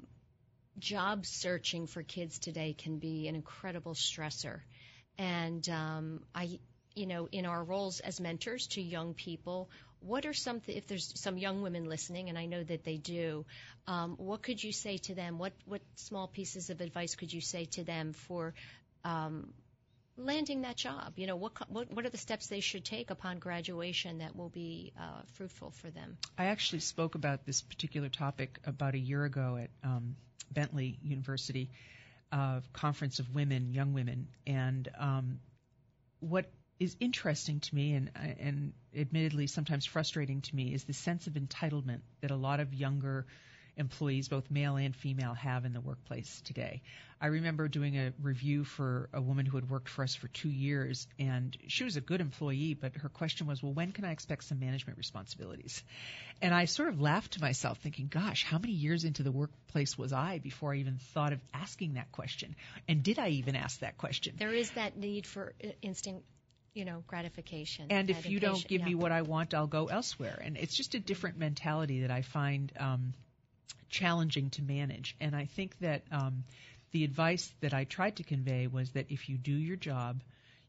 [0.77, 4.59] job searching for kids today can be an incredible stressor.
[5.17, 6.59] And um, I,
[6.93, 11.11] you know, in our roles as mentors to young people, what are some, if there's
[11.19, 13.47] some young women listening, and I know that they do,
[13.87, 15.39] um, what could you say to them?
[15.39, 18.53] What what small pieces of advice could you say to them for
[19.03, 19.49] um,
[20.19, 21.13] landing that job?
[21.15, 24.49] You know, what what what are the steps they should take upon graduation that will
[24.49, 26.17] be uh, fruitful for them?
[26.37, 30.15] I actually spoke about this particular topic about a year ago at um,
[30.51, 31.69] Bentley University,
[32.31, 35.39] uh, conference of women, young women, and um,
[36.19, 41.27] what is interesting to me and and admittedly sometimes frustrating to me is the sense
[41.27, 43.25] of entitlement that a lot of younger
[43.79, 46.81] employees, both male and female, have in the workplace today.
[47.21, 50.49] I remember doing a review for a woman who had worked for us for two
[50.49, 54.11] years, and she was a good employee, but her question was, well, when can I
[54.11, 55.83] expect some management responsibilities?
[56.41, 59.97] And I sort of laughed to myself, thinking, gosh, how many years into the workplace
[59.97, 62.55] was I before I even thought of asking that question?
[62.87, 64.35] And did I even ask that question?
[64.37, 66.23] There is that need for uh, instinct
[66.75, 68.87] you know gratification and if you don't give yeah.
[68.87, 72.21] me what i want i'll go elsewhere and it's just a different mentality that i
[72.21, 73.13] find um,
[73.89, 76.43] challenging to manage and i think that um,
[76.91, 80.21] the advice that I tried to convey was that if you do your job,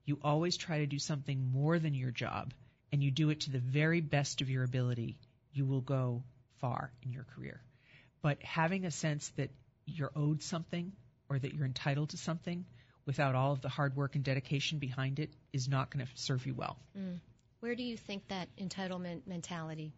[0.04, 2.52] you always try to do something more than your job,
[2.92, 5.18] and you do it to the very best of your ability,
[5.52, 6.22] you will go
[6.60, 7.62] far in your career.
[8.22, 9.50] But having a sense that
[9.86, 10.92] you're owed something
[11.28, 12.66] or that you're entitled to something
[13.06, 16.44] without all of the hard work and dedication behind it is not going to serve
[16.46, 16.76] you well.
[16.98, 17.20] Mm.
[17.60, 19.92] Where do you think that entitlement mentality?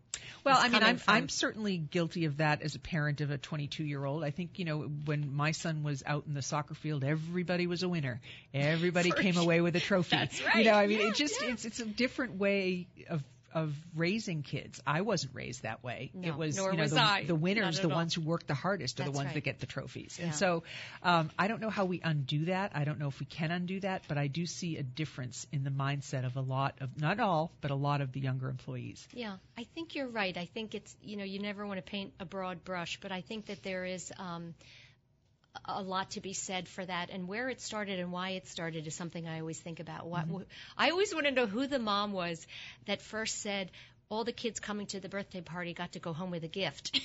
[0.44, 1.14] Well, I mean, I'm from?
[1.14, 4.24] I'm certainly guilty of that as a parent of a 22 year old.
[4.24, 7.82] I think you know when my son was out in the soccer field, everybody was
[7.82, 8.20] a winner.
[8.52, 10.16] Everybody came away with a trophy.
[10.16, 10.56] That's right.
[10.56, 11.52] You know, I mean, Yeah, it just yeah.
[11.52, 13.22] it's it's a different way of
[13.54, 14.80] of raising kids.
[14.86, 16.10] I wasn't raised that way.
[16.14, 17.24] No, it was nor you know was the, I.
[17.24, 17.94] the winners, the all.
[17.94, 19.34] ones who work the hardest, are the ones right.
[19.34, 20.16] that get the trophies.
[20.18, 20.26] Yeah.
[20.26, 20.62] And so
[21.02, 22.72] um, I don't know how we undo that.
[22.74, 25.64] I don't know if we can undo that, but I do see a difference in
[25.64, 29.06] the mindset of a lot of not all, but a lot of the younger employees.
[29.12, 30.36] Yeah, I think you're right.
[30.36, 33.20] I think it's you know you never want to paint a broad brush, but I
[33.20, 34.54] think that there is um,
[35.64, 38.86] a lot to be said for that, and where it started and why it started
[38.86, 40.06] is something I always think about.
[40.06, 40.42] What, mm-hmm.
[40.76, 42.46] I always want to know who the mom was
[42.86, 43.70] that first said
[44.08, 47.00] all the kids coming to the birthday party got to go home with a gift.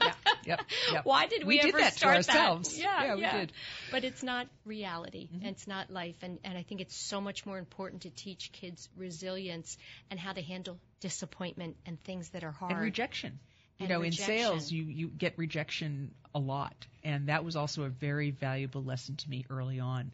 [0.00, 0.12] Yeah,
[0.44, 0.60] yep,
[0.92, 1.04] yep.
[1.04, 2.74] Why did we, We did ever that to start ourselves.
[2.74, 2.82] that?
[2.82, 3.52] Yeah, Yeah, we did.
[3.92, 5.28] But it's not reality.
[5.32, 8.50] and It's not life, and and I think it's so much more important to teach
[8.52, 9.76] kids resilience
[10.10, 12.72] and how to handle disappointment and things that are hard.
[12.72, 13.38] and rejection.
[13.78, 14.34] You know, rejection.
[14.34, 18.82] in sales, you you get rejection a lot, and that was also a very valuable
[18.82, 20.10] lesson to me early on.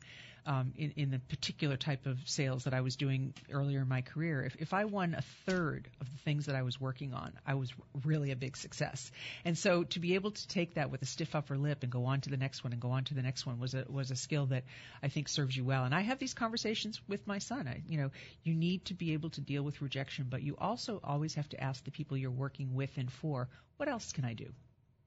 [0.47, 4.03] Um, in, in the particular type of sales that I was doing earlier in my
[4.03, 7.33] career, if, if I won a third of the things that I was working on,
[7.47, 7.73] I was
[8.05, 9.11] really a big success.
[9.47, 12.05] And so to be able to take that with a stiff upper lip and go
[12.05, 14.11] on to the next one and go on to the next one was a was
[14.11, 14.65] a skill that
[15.03, 15.85] I think serves you well.
[15.85, 17.67] And I have these conversations with my son.
[17.67, 18.11] I, you know,
[18.43, 21.63] you need to be able to deal with rejection, but you also always have to
[21.63, 24.53] ask the people you're working with and for, what else can I do?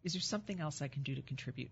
[0.03, 1.69] Is there something else I can do to contribute?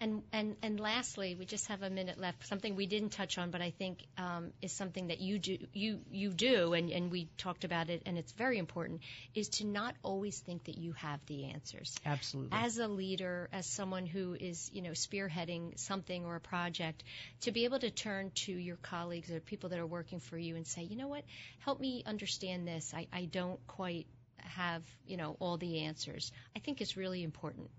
[0.00, 2.46] And and and lastly, we just have a minute left.
[2.46, 6.00] Something we didn't touch on, but I think um, is something that you do you
[6.10, 9.00] you do, and and we talked about it, and it's very important,
[9.34, 11.94] is to not always think that you have the answers.
[12.04, 12.58] Absolutely.
[12.58, 17.02] As a leader, as someone who is you know spearheading something or a project,
[17.42, 20.56] to be able to turn to your colleagues or people that are working for you
[20.56, 21.24] and say, you know what,
[21.60, 22.92] help me understand this.
[22.94, 24.06] I, I don't quite
[24.38, 26.32] have you know all the answers.
[26.54, 27.70] I think is really important.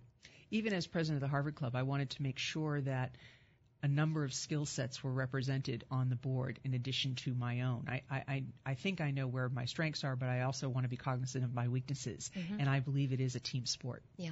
[0.55, 3.15] Even as president of the Harvard Club, I wanted to make sure that
[3.83, 7.85] a number of skill sets were represented on the board in addition to my own.
[7.87, 10.89] I, I, I- think I know where my strengths are, but I also want to
[10.89, 12.31] be cognizant of my weaknesses.
[12.35, 12.59] Mm-hmm.
[12.61, 14.01] And I believe it is a team sport.
[14.17, 14.31] Yeah.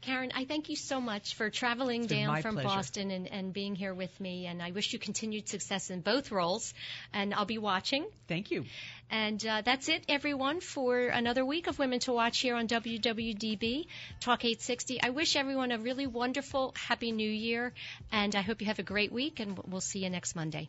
[0.00, 2.68] Karen, I thank you so much for traveling down from pleasure.
[2.68, 4.46] Boston and, and being here with me.
[4.46, 6.74] And I wish you continued success in both roles.
[7.12, 8.06] And I'll be watching.
[8.28, 8.64] Thank you.
[9.10, 13.86] And uh, that's it, everyone, for another week of Women to Watch here on WWDB
[14.20, 15.02] Talk 860.
[15.02, 17.72] I wish everyone a really wonderful, happy new year.
[18.10, 19.40] And I hope you have a great week.
[19.40, 20.68] And we'll see you next Monday.